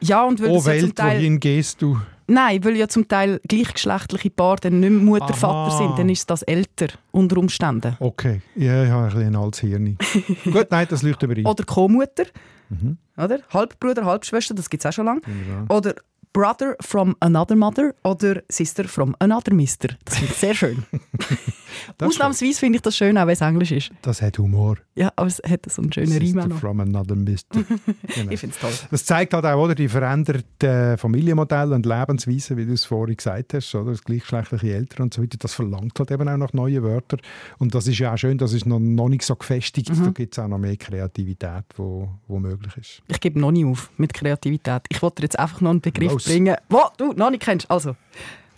Ja, 0.00 0.24
und 0.24 0.40
weil 0.40 0.50
oh 0.50 0.64
Welt, 0.64 0.86
ja 0.86 0.92
Teil... 0.92 1.18
wohin 1.18 1.40
gehst 1.40 1.82
du? 1.82 1.98
Nein, 2.28 2.62
weil 2.62 2.76
ja 2.76 2.86
zum 2.86 3.08
Teil 3.08 3.40
gleichgeschlechtliche 3.48 4.30
Paare 4.30 4.58
dann 4.60 4.78
nicht 4.78 4.90
mehr 4.90 5.02
Mutter, 5.02 5.24
Aha. 5.24 5.34
Vater 5.34 5.76
sind, 5.78 5.98
dann 5.98 6.08
ist 6.08 6.30
das 6.30 6.42
älter 6.42 6.88
unter 7.10 7.38
Umständen. 7.38 7.96
Okay, 7.98 8.40
ja, 8.54 8.84
ich 8.84 8.90
habe 8.90 9.06
ein 9.06 9.10
bisschen 9.10 9.26
ein 9.26 9.36
altes 9.36 9.60
Hirn. 9.60 9.98
Gut, 10.44 10.68
nein, 10.70 10.86
das 10.88 11.02
leuchtet 11.02 11.28
mir 11.28 11.38
ein. 11.38 11.46
Oder 11.46 11.64
Co-Mutter, 11.64 12.26
mhm. 12.68 12.98
oder? 13.16 13.40
Halbbruder, 13.48 14.04
Halbschwester, 14.04 14.54
das 14.54 14.70
gibt 14.70 14.84
es 14.84 14.88
auch 14.88 14.92
schon 14.92 15.06
lange. 15.06 15.22
Ja. 15.26 15.74
Oder 15.74 15.94
Brother 16.32 16.76
from 16.80 17.16
another 17.18 17.56
mother 17.56 17.94
oder 18.04 18.42
Sister 18.48 18.84
from 18.84 19.16
another 19.18 19.52
mister. 19.52 19.88
Das 20.04 20.18
finde 20.18 20.32
ich 20.32 20.38
sehr 20.38 20.54
schön. 20.54 20.84
Ausnahmsweise 22.00 22.58
finde 22.58 22.76
ich 22.76 22.82
das 22.82 22.96
schön, 22.96 23.16
auch 23.18 23.26
wenn 23.26 23.32
es 23.32 23.40
Englisch 23.40 23.72
ist. 23.72 23.90
Das 24.02 24.22
hat 24.22 24.38
Humor. 24.38 24.76
Ja, 24.94 25.12
aber 25.16 25.28
es 25.28 25.40
hat 25.48 25.70
so 25.70 25.82
einen 25.82 25.92
schönen 25.92 26.08
Sister 26.08 26.42
Riemen 26.42 26.58
from 26.58 26.80
another 26.80 27.14
mister. 27.14 27.60
genau. 28.14 28.30
Ich 28.30 28.40
finde 28.40 28.54
es 28.54 28.60
toll. 28.60 28.72
Das 28.90 29.04
zeigt 29.04 29.34
halt 29.34 29.44
auch 29.44 29.62
oder, 29.62 29.74
die 29.74 29.88
veränderten 29.88 30.98
Familienmodelle 30.98 31.74
und 31.74 31.86
Lebensweisen, 31.86 32.56
wie 32.56 32.66
du 32.66 32.72
es 32.72 32.84
vorhin 32.84 33.16
gesagt 33.16 33.54
hast, 33.54 33.74
oder? 33.74 33.92
das 33.92 34.04
gleichgeschlechtliche 34.04 34.74
Eltern 34.74 35.04
und 35.04 35.14
so 35.14 35.22
weiter. 35.22 35.38
Das 35.38 35.54
verlangt 35.54 35.98
halt 35.98 36.10
eben 36.10 36.28
auch 36.28 36.36
nach 36.36 36.52
neuen 36.52 36.82
Wörtern. 36.82 37.20
Und 37.58 37.74
das 37.74 37.86
ist 37.86 37.98
ja 37.98 38.12
auch 38.12 38.18
schön, 38.18 38.38
das 38.38 38.52
ist 38.52 38.66
noch, 38.66 38.78
noch 38.78 39.08
nicht 39.08 39.22
so 39.22 39.36
gefestigt. 39.36 39.90
Mhm. 39.90 40.04
Da 40.04 40.10
gibt 40.10 40.34
es 40.34 40.38
auch 40.38 40.48
noch 40.48 40.58
mehr 40.58 40.76
Kreativität, 40.76 41.64
wo, 41.76 42.08
wo 42.26 42.38
möglich 42.38 42.76
ist. 42.76 43.02
Ich 43.08 43.20
gebe 43.20 43.38
noch 43.38 43.50
nie 43.50 43.64
auf 43.64 43.90
mit 43.96 44.14
Kreativität. 44.14 44.82
Ich 44.88 45.00
wollte 45.02 45.22
jetzt 45.22 45.38
einfach 45.38 45.60
noch 45.60 45.70
einen 45.70 45.80
Begriff 45.80 46.12
Los. 46.12 46.24
bringen, 46.24 46.56
den 46.70 46.78
du 46.96 47.12
noch 47.12 47.30
nicht 47.30 47.42
kennst. 47.42 47.70
Also, 47.70 47.96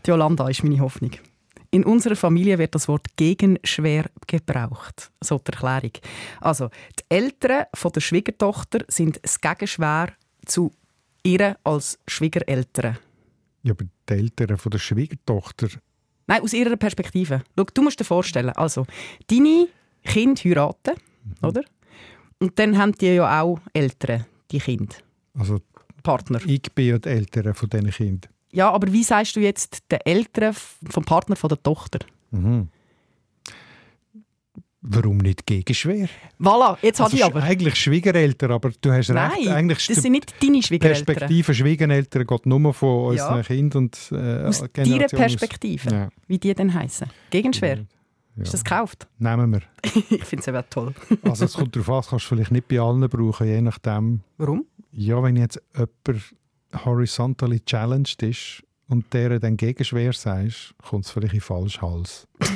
die 0.05 0.11
Yolanda 0.11 0.49
ist 0.49 0.65
meine 0.65 0.81
Hoffnung. 0.81 1.13
In 1.75 1.85
unserer 1.85 2.17
Familie 2.17 2.59
wird 2.59 2.75
das 2.75 2.87
Wort 2.87 3.07
gegenschwer 3.17 4.05
gebraucht. 4.27 5.11
So 5.23 5.39
die 5.39 5.53
Erklärung. 5.53 5.93
Also, 6.41 6.69
die 7.01 7.05
Eltern 7.09 7.65
von 7.75 7.91
der 7.93 8.01
Schwiegertochter 8.03 8.85
sind 8.89 9.19
das 9.23 9.41
Gegenschwer 9.41 10.09
zu 10.45 10.71
ihr 11.25 11.57
als 11.65 11.99
Schwiegereltern? 12.07 12.99
Ja, 13.63 13.73
aber 13.73 13.87
die 14.09 14.13
Eltern 14.13 14.59
von 14.59 14.71
der 14.71 14.79
Schwiegertochter. 14.81 15.69
Nein, 16.27 16.43
aus 16.43 16.53
ihrer 16.53 16.77
Perspektive. 16.77 17.43
Schau, 17.57 17.65
du 17.73 17.83
musst 17.83 17.99
dir 18.01 18.05
vorstellen, 18.05 18.51
also, 18.51 18.87
deine 19.29 19.67
Kinder 20.05 20.43
heiraten, 20.45 20.95
Mhm. 21.25 21.49
oder? 21.49 21.63
Und 22.39 22.59
dann 22.59 22.77
haben 22.77 22.93
die 22.93 23.07
ja 23.15 23.41
auch 23.41 23.61
Eltern, 23.73 24.27
die 24.51 24.59
Kinder, 24.59 24.97
Also 25.39 25.61
Partner. 26.03 26.41
ich 26.45 26.63
bin 26.75 26.87
ja 26.89 26.99
die 26.99 27.09
Eltern 27.09 27.55
von 27.55 27.71
diesen 27.71 27.91
Kindern. 27.93 28.31
Ja, 28.53 28.71
aber 28.71 28.93
wie 28.93 29.03
sagst 29.03 29.35
du 29.37 29.41
jetzt 29.41 29.83
den 29.91 30.01
Eltern 30.05 30.55
vom 30.91 31.05
Partner 31.05 31.37
von 31.37 31.49
der 31.49 31.63
Tochter? 31.63 32.01
Mhm. 32.31 32.69
Warum 34.85 35.19
nicht 35.19 35.47
gegenschwer? 35.47 36.09
Voilà, 36.41 36.77
jetzt 36.83 36.99
habe 36.99 37.05
Also, 37.13 37.17
ich 37.17 37.23
sch- 37.23 37.27
aber. 37.27 37.43
Eigentlich 37.45 37.77
Schwiegereltern, 37.77 38.51
aber 38.51 38.71
du 38.81 38.91
hast 38.91 39.11
recht. 39.11 39.15
Nein, 39.15 39.49
Eigentlich 39.49 39.87
das 39.87 39.97
sind 40.03 40.11
nicht 40.11 40.35
deine 40.43 40.55
die 40.55 40.63
Schwiegereltern. 40.65 41.05
Perspektive 41.07 41.55
Schwiegereltern 41.55 42.27
geht 42.27 42.47
nur 42.47 42.75
von 42.75 43.15
Ja. 43.17 43.29
unseren 43.29 43.43
Kindern 43.45 43.85
und 43.85 44.09
äh, 44.11 44.43
Aus 44.45 44.65
deiner 44.73 45.07
Perspektive, 45.07 45.89
Ja. 45.91 46.09
wie 46.27 46.39
die 46.39 46.53
denn 46.53 46.75
heißen. 46.75 47.07
Gegenschwer. 47.31 47.77
Ja. 48.37 48.43
Ist 48.43 48.55
das 48.55 48.65
gekauft? 48.65 49.07
Nehmen 49.19 49.53
wir. 49.53 49.61
ich 50.11 50.25
finde 50.25 50.41
es 50.43 50.49
eben 50.49 50.65
toll. 50.69 50.93
Also 51.23 51.45
es 51.45 51.55
kommt 51.55 51.77
darauf 51.77 51.89
an, 51.89 51.97
das 51.99 52.09
kannst 52.09 52.25
du 52.25 52.29
vielleicht 52.35 52.51
nicht 52.51 52.67
bei 52.67 52.81
allen 52.81 53.09
brauchen, 53.09 53.47
je 53.47 53.61
nachdem. 53.63 54.23
Warum? 54.37 54.67
Ja, 54.91 55.23
wenn 55.23 55.37
jetzt 55.37 55.63
jemand 55.77 56.35
horizontally 56.85 57.61
challenged 57.61 58.23
ist 58.23 58.63
und 58.89 59.13
der 59.13 59.39
dann 59.39 59.57
gegenschwer 59.57 60.13
sagst, 60.13 60.75
kommt 60.83 61.05
es 61.05 61.11
vielleicht 61.11 61.35
in 61.35 61.39
den 61.39 61.45
falschen 61.45 61.83
Hals. 61.83 62.27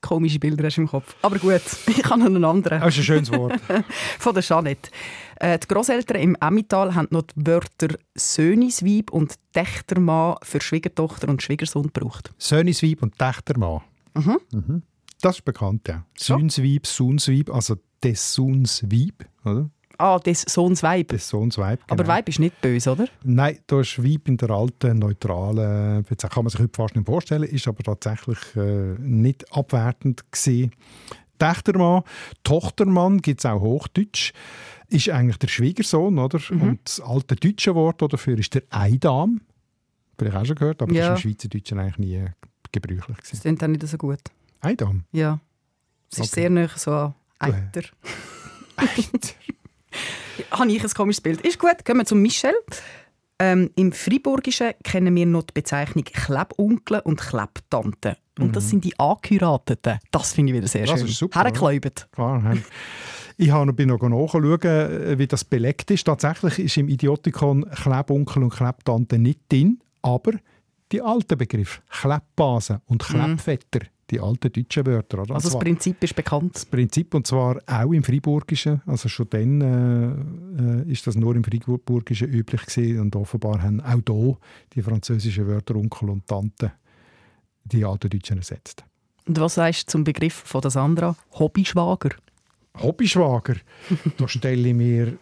Komische 0.00 0.38
Bilder 0.38 0.64
hast 0.66 0.76
du 0.76 0.82
im 0.82 0.88
Kopf. 0.88 1.16
Aber 1.22 1.38
gut, 1.38 1.62
ich 1.88 2.04
habe 2.04 2.20
noch 2.20 2.26
einen 2.26 2.44
anderen. 2.44 2.80
Das 2.80 2.94
ist 2.94 3.00
ein 3.00 3.04
schönes 3.04 3.32
Wort. 3.32 3.60
Von 4.18 4.34
der 4.34 4.42
Jeanette. 4.42 4.90
Äh, 5.36 5.58
die 5.58 5.66
Grosseltern 5.66 6.20
im 6.20 6.36
Emmental 6.40 6.94
haben 6.94 7.08
noch 7.10 7.22
die 7.22 7.46
Wörter 7.46 7.96
Sönisweib 8.14 9.10
und 9.10 9.34
Tächtermann 9.52 10.36
für 10.42 10.60
Schwiegertochter 10.60 11.28
und 11.28 11.42
Schwiegersohn 11.42 11.90
gebraucht. 11.92 12.32
Söhnisweib 12.38 13.02
und 13.02 13.18
Tächtermann. 13.18 13.80
Mhm. 14.14 14.82
Das 15.20 15.36
ist 15.36 15.44
bekannt, 15.44 15.88
ja. 15.88 16.04
Söhnsweib, 16.16 16.86
Sohnsweib, 16.86 17.50
also 17.50 17.76
des 18.02 18.34
Sohns 18.34 18.84
Weib, 18.84 19.26
oder? 19.44 19.70
Ah, 19.98 20.18
des 20.18 20.42
Sohns 20.42 20.82
Weib. 20.82 21.08
Des 21.08 21.28
Sohns 21.28 21.56
Weib. 21.58 21.80
Aber 21.88 22.02
genau. 22.04 22.14
Weib 22.14 22.28
ist 22.28 22.38
nicht 22.38 22.60
böse, 22.60 22.92
oder? 22.92 23.06
Nein, 23.24 23.58
da 23.66 23.80
ist 23.80 24.02
Weib 24.02 24.28
in 24.28 24.36
der 24.36 24.50
alten, 24.50 24.98
neutralen, 24.98 26.04
jetzt 26.10 26.28
kann 26.30 26.44
man 26.44 26.50
sich 26.50 26.60
heute 26.60 26.72
fast 26.76 26.94
nicht 26.96 27.06
vorstellen, 27.06 27.44
ist 27.44 27.66
aber 27.68 27.82
tatsächlich 27.82 28.38
äh, 28.56 28.94
nicht 28.98 29.50
abwertend 29.52 30.24
gesehen. 30.30 30.72
Tächtermann, 31.38 32.02
Tochtermann 32.44 33.20
gibt 33.20 33.40
es 33.40 33.46
auch 33.46 33.60
Hochdeutsch, 33.60 34.32
ist 34.88 35.10
eigentlich 35.10 35.36
der 35.38 35.48
Schwiegersohn, 35.48 36.18
oder? 36.18 36.40
Mhm. 36.50 36.62
Und 36.62 36.80
das 36.84 37.00
alte 37.00 37.36
deutsche 37.36 37.74
Wort 37.74 38.00
dafür 38.00 38.38
ist 38.38 38.54
der 38.54 38.62
Eidam. 38.70 39.40
Vielleicht 40.18 40.36
auch 40.36 40.46
schon 40.46 40.56
gehört, 40.56 40.80
aber 40.80 40.92
Ja. 40.94 41.10
das 41.10 41.18
ist 41.18 41.24
im 41.26 41.30
Schweizerdeutschen 41.32 41.78
eigentlich 41.78 41.98
nie 41.98 42.24
gebräuchlich. 42.72 43.16
Das 43.18 43.28
Gewesen. 43.28 43.40
klingt 43.42 43.62
dann 43.62 43.72
nicht 43.72 43.86
so 43.86 43.98
gut. 43.98 44.20
Eidam? 44.62 45.04
Ja. 45.12 45.40
Es 46.10 46.18
ist 46.20 46.32
Okay. 46.32 46.40
sehr 46.42 46.50
nah 46.50 46.68
so 46.74 46.90
an 46.92 47.14
Eiter. 47.38 47.82
Habe 50.50 50.70
ich 50.70 50.82
ein 50.82 50.90
komisches 50.90 51.20
Bild. 51.20 51.40
Ist 51.42 51.58
gut, 51.58 51.84
gehen 51.84 51.96
wir 51.96 52.04
zum 52.04 52.20
Michel. 52.20 52.54
Ähm, 53.38 53.70
Im 53.76 53.92
Friburgischen 53.92 54.72
kennen 54.82 55.14
wir 55.14 55.26
noch 55.26 55.42
die 55.42 55.52
Bezeichnung 55.52 56.04
Klebonkel 56.04 57.00
und 57.00 57.20
Klebtante. 57.20 58.16
Und 58.38 58.54
das 58.56 58.68
sind 58.70 58.84
die 58.84 58.98
Angeheirateten. 58.98 59.98
Das 60.10 60.32
finde 60.34 60.52
ich 60.52 60.58
wieder 60.58 60.68
sehr 60.68 60.82
Mhm. 60.82 60.86
Das 60.86 61.00
schön. 61.00 61.08
ist 61.08 61.18
super. 61.18 61.40
Klar, 62.12 62.42
ich 63.38 63.50
habe 63.50 63.86
noch 63.86 64.00
nachschauen, 64.00 64.60
äh, 64.62 65.18
wie 65.18 65.26
das 65.26 65.44
belegt 65.44 65.90
ist. 65.90 66.04
Tatsächlich 66.04 66.58
ist 66.58 66.76
im 66.78 66.88
Idiotikon 66.88 67.68
Klebonkel 67.70 68.42
und 68.44 68.50
Klebtante 68.54 69.18
nicht 69.18 69.40
drin, 69.50 69.80
aber 70.02 70.32
die 70.92 71.02
alten 71.02 71.36
Begriffe 71.36 71.80
Klebbase 71.90 72.80
und 72.86 73.02
Klebvetter, 73.02 73.86
die 74.10 74.20
alten 74.20 74.52
deutschen 74.52 74.86
Wörter. 74.86 75.22
Oder? 75.22 75.34
Also 75.34 75.50
das 75.50 75.58
Prinzip 75.58 76.02
ist 76.02 76.14
bekannt. 76.14 76.54
das 76.54 76.64
Prinzip, 76.64 77.14
und 77.14 77.26
zwar 77.26 77.58
auch 77.66 77.92
im 77.92 78.02
Friburgischen, 78.02 78.80
also 78.86 79.08
schon 79.08 79.28
dann 79.30 79.60
äh, 79.60 80.88
äh, 80.88 80.92
ist 80.92 81.06
das 81.06 81.16
nur 81.16 81.34
im 81.34 81.44
Friburgischen 81.44 82.28
üblich 82.28 82.66
gewesen 82.66 83.00
und 83.00 83.16
offenbar 83.16 83.62
haben 83.62 83.80
auch 83.80 84.00
hier 84.06 84.38
die 84.74 84.82
französischen 84.82 85.46
Wörter 85.46 85.76
Onkel 85.76 86.10
und 86.10 86.26
Tante 86.26 86.72
die 87.64 87.84
alten 87.84 88.10
Deutschen 88.10 88.38
ersetzt. 88.38 88.84
Und 89.26 89.40
was 89.40 89.54
sagst 89.54 89.88
du 89.88 89.92
zum 89.92 90.04
Begriff 90.04 90.34
von 90.34 90.60
der 90.60 90.70
Sandra? 90.70 91.16
Hobbyschwager. 91.32 92.10
Hobbyschwager, 92.80 93.56
da 94.18 94.28
stelle 94.28 94.68
ich 94.68 94.74
mir 94.74 95.18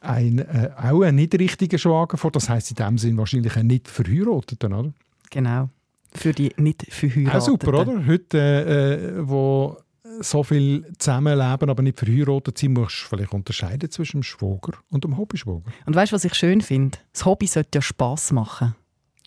ein, 0.00 0.38
äh, 0.38 0.70
auch 0.76 1.02
einen 1.02 1.16
nicht 1.16 1.34
richtigen 1.38 1.78
Schwager 1.78 2.16
vor. 2.16 2.30
Das 2.30 2.48
heißt 2.48 2.70
in 2.70 2.76
dem 2.76 2.98
Sinn 2.98 3.16
wahrscheinlich 3.16 3.56
einen 3.56 3.68
nicht 3.68 3.88
verheirateten, 3.88 4.72
oder? 4.72 4.92
Genau. 5.30 5.70
Für 6.16 6.32
die 6.32 6.52
nicht 6.56 6.86
verheirateten. 6.92 7.30
Auch 7.40 7.44
super, 7.44 7.80
oder? 7.80 8.06
Heute, 8.06 9.16
äh, 9.18 9.28
wo 9.28 9.76
so 10.20 10.42
viel 10.44 10.92
zusammenleben, 10.98 11.68
aber 11.70 11.82
nicht 11.82 11.98
verheiratet 11.98 12.58
sind, 12.58 12.74
musst 12.74 13.02
du 13.02 13.08
vielleicht 13.16 13.32
unterscheiden 13.32 13.90
zwischen 13.90 14.18
dem 14.18 14.22
Schwager 14.22 14.78
und 14.90 15.02
dem 15.04 15.16
Hobbyschwager. 15.16 15.64
Und 15.86 15.96
weißt 15.96 16.12
du, 16.12 16.14
was 16.14 16.24
ich 16.24 16.34
schön 16.34 16.60
finde? 16.60 16.98
Das 17.12 17.24
Hobby 17.24 17.46
sollte 17.46 17.78
ja 17.78 17.82
Spass 17.82 18.30
machen. 18.32 18.74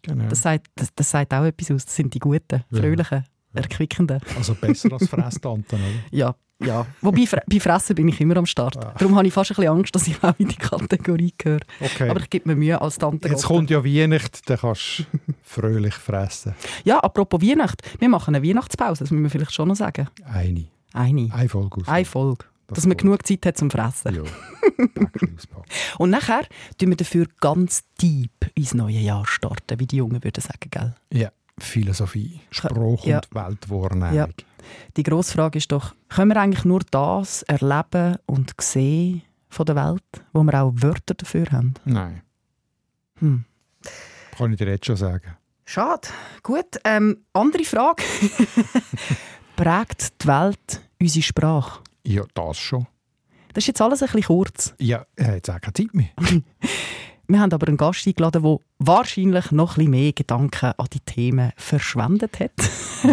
Genau. 0.03 0.25
Das 0.29 0.41
sagt, 0.43 0.67
das, 0.75 0.93
das 0.95 1.11
sagt 1.11 1.33
auch 1.33 1.43
etwas 1.43 1.71
aus. 1.71 1.85
Das 1.85 1.95
sind 1.95 2.13
die 2.13 2.19
Guten, 2.19 2.63
Ja. 2.71 2.79
Fröhlichen, 2.79 3.25
Erquickenden. 3.53 4.21
Also 4.37 4.55
besser 4.55 4.93
als 4.93 5.07
Fresstanten, 5.09 5.79
oder? 5.79 5.93
Ja, 6.11 6.35
ja. 6.63 6.85
Wobei, 7.01 7.25
bei 7.47 7.59
Fressen 7.59 7.95
bin 7.95 8.07
ich 8.07 8.19
immer 8.19 8.37
am 8.37 8.45
Start. 8.45 8.77
Ah. 8.77 8.93
Darum 8.97 9.15
habe 9.15 9.27
ich 9.27 9.33
fast 9.33 9.51
ein 9.51 9.55
bisschen 9.55 9.71
Angst, 9.71 9.95
dass 9.95 10.07
ich 10.07 10.21
auch 10.23 10.33
in 10.37 10.47
die 10.47 10.55
Kategorie 10.55 11.33
gehöre. 11.37 11.61
Okay. 11.79 12.09
Aber 12.09 12.19
ich 12.19 12.29
gebe 12.29 12.49
mir 12.49 12.55
Mühe 12.55 12.81
als 12.81 12.97
Tante 12.97 13.27
Jetzt 13.29 13.43
Gotte. 13.43 13.53
kommt 13.53 13.69
ja 13.69 13.83
Weihnachten, 13.83 14.39
dann 14.45 14.57
kannst 14.57 14.99
du 14.99 15.03
fröhlich 15.43 15.93
fressen. 15.95 16.55
Ja, 16.83 16.99
apropos 16.99 17.41
Weihnacht. 17.41 17.81
Wir 17.99 18.09
machen 18.09 18.35
eine 18.35 18.47
Weihnachtspause, 18.47 19.03
das 19.03 19.11
müssen 19.11 19.23
wir 19.23 19.29
vielleicht 19.29 19.53
schon 19.53 19.67
noch 19.67 19.75
sagen. 19.75 20.07
Eine. 20.25 20.65
Eine. 20.93 21.29
Eine 21.33 21.49
Folge. 21.49 21.81
Eine 21.85 22.05
Folge. 22.05 22.45
Das 22.67 22.77
Dass 22.77 22.85
man 22.85 22.97
genug 22.97 23.25
Zeit 23.25 23.45
hat 23.45 23.57
zum 23.57 23.71
Fressen. 23.71 24.13
Ja. 24.15 24.23
Und 25.97 26.09
nachher 26.09 26.41
tun 26.77 26.89
wir 26.89 26.97
dafür 26.97 27.25
ganz 27.39 27.83
deep 28.01 28.31
ins 28.55 28.73
neue 28.73 28.99
Jahr 28.99 29.25
starten, 29.25 29.79
wie 29.79 29.85
die 29.87 29.97
Jungen 29.97 30.21
würden 30.23 30.41
sagen, 30.41 30.69
gell? 30.69 30.93
Ja. 31.13 31.31
Philosophie, 31.59 32.41
Spruch 32.51 33.05
Ja. 33.05 33.17
und 33.17 33.33
Weltwahrnehmung. 33.33 34.13
Ja. 34.13 34.27
Die 34.95 35.03
grosse 35.03 35.33
Frage 35.33 35.57
ist 35.57 35.71
doch, 35.71 35.95
können 36.09 36.31
wir 36.31 36.37
eigentlich 36.41 36.65
nur 36.65 36.81
das 36.91 37.43
erleben 37.43 38.17
und 38.25 38.53
sehen 38.61 39.21
von 39.49 39.65
der 39.65 39.75
Welt, 39.75 40.03
wo 40.33 40.43
wir 40.43 40.61
auch 40.61 40.73
Wörter 40.75 41.13
dafür 41.13 41.45
haben? 41.51 41.73
Nein, 41.85 42.21
Hm. 43.19 43.45
kann 44.37 44.51
ich 44.51 44.57
dir 44.57 44.67
jetzt 44.69 44.85
schon 44.85 44.95
sagen. 44.97 45.35
Schade. 45.65 46.07
Gut, 46.43 46.79
ähm, 46.83 47.23
andere 47.33 47.63
Frage. 47.63 48.03
Prägt 49.55 50.21
die 50.23 50.27
Welt 50.27 50.81
unsere 51.01 51.23
Sprache? 51.23 51.81
Ja, 52.03 52.23
das 52.33 52.57
schon. 52.57 52.87
Das 53.53 53.63
ist 53.63 53.67
jetzt 53.67 53.81
alles 53.81 54.03
ein 54.03 54.07
bisschen 54.07 54.23
kurz. 54.23 54.73
Ja, 54.77 55.05
er 55.15 55.37
hat 55.37 55.49
auch 55.49 55.59
keine 55.59 55.73
Zeit 55.73 55.93
mehr. 55.93 56.09
Wir 57.29 57.41
haben 57.41 57.51
aber 57.51 57.67
einen 57.67 57.75
Gast 57.75 58.07
eingeladen, 58.07 58.41
der 58.41 58.59
wahrscheinlich 58.79 59.51
noch 59.51 59.71
ein 59.71 59.75
bisschen 59.75 59.91
mehr 59.91 60.13
Gedanken 60.13 60.71
an 60.77 60.87
die 60.93 61.01
Themen 61.01 61.51
verschwendet 61.57 62.39
hat. 62.39 62.51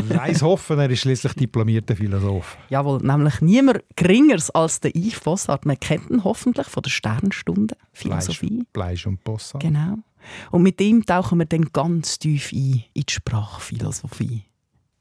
Leis 0.09 0.41
hoffen, 0.41 0.79
er 0.79 0.89
ist 0.89 1.01
schließlich 1.01 1.33
diplomierter 1.35 1.97
Philosoph. 1.97 2.57
Jawohl, 2.69 2.99
nämlich 3.03 3.41
niemand 3.41 3.83
Geringeres 3.97 4.51
als 4.51 4.79
der 4.79 4.95
Yves 4.95 5.19
Bossart. 5.19 5.67
Man 5.67 5.81
kennt 5.81 6.11
ihn 6.11 6.23
hoffentlich 6.23 6.69
von 6.69 6.85
der 6.85 6.91
Sternstunde 6.91 7.77
Philosophie. 7.93 8.65
Fleisch 8.73 9.05
und 9.07 9.25
Bossa. 9.25 9.59
Genau. 9.59 9.99
Und 10.53 10.63
mit 10.63 10.81
ihm 10.81 11.05
tauchen 11.05 11.39
wir 11.39 11.47
dann 11.47 11.73
ganz 11.73 12.19
tief 12.21 12.53
ein 12.53 12.85
in 12.95 13.03
die 13.03 13.13
Sprachphilosophie. 13.13 14.45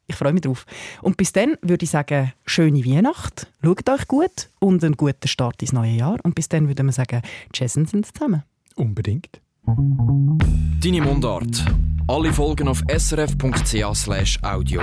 Ich 0.08 0.16
freue 0.16 0.34
mich 0.34 0.42
drauf. 0.42 0.66
Und 1.02 1.18
bis 1.18 1.32
dann 1.32 1.56
würde 1.62 1.86
ich 1.86 1.92
sagen, 1.92 2.34
schöne 2.46 2.84
Weihnacht, 2.84 3.48
schaut 3.64 3.90
euch 3.90 4.08
gut 4.08 4.50
und 4.60 4.84
einen 4.84 4.98
guten 4.98 5.28
Start 5.28 5.62
ins 5.62 5.72
neue 5.72 5.94
Jahr. 5.94 6.18
Und 6.24 6.36
bis 6.36 6.50
dann 6.50 6.68
würde 6.68 6.84
man 6.84 6.94
sagen, 6.94 7.22
tschüss 7.54 7.74
sind 7.74 7.90
zusammen. 7.90 8.44
Unbedingt. 8.76 9.42
Deine 9.66 11.02
Mundart. 11.02 11.66
Alle 12.08 12.34
Folgen 12.34 12.68
auf 12.68 12.82
srf.ch/audio. 12.90 14.82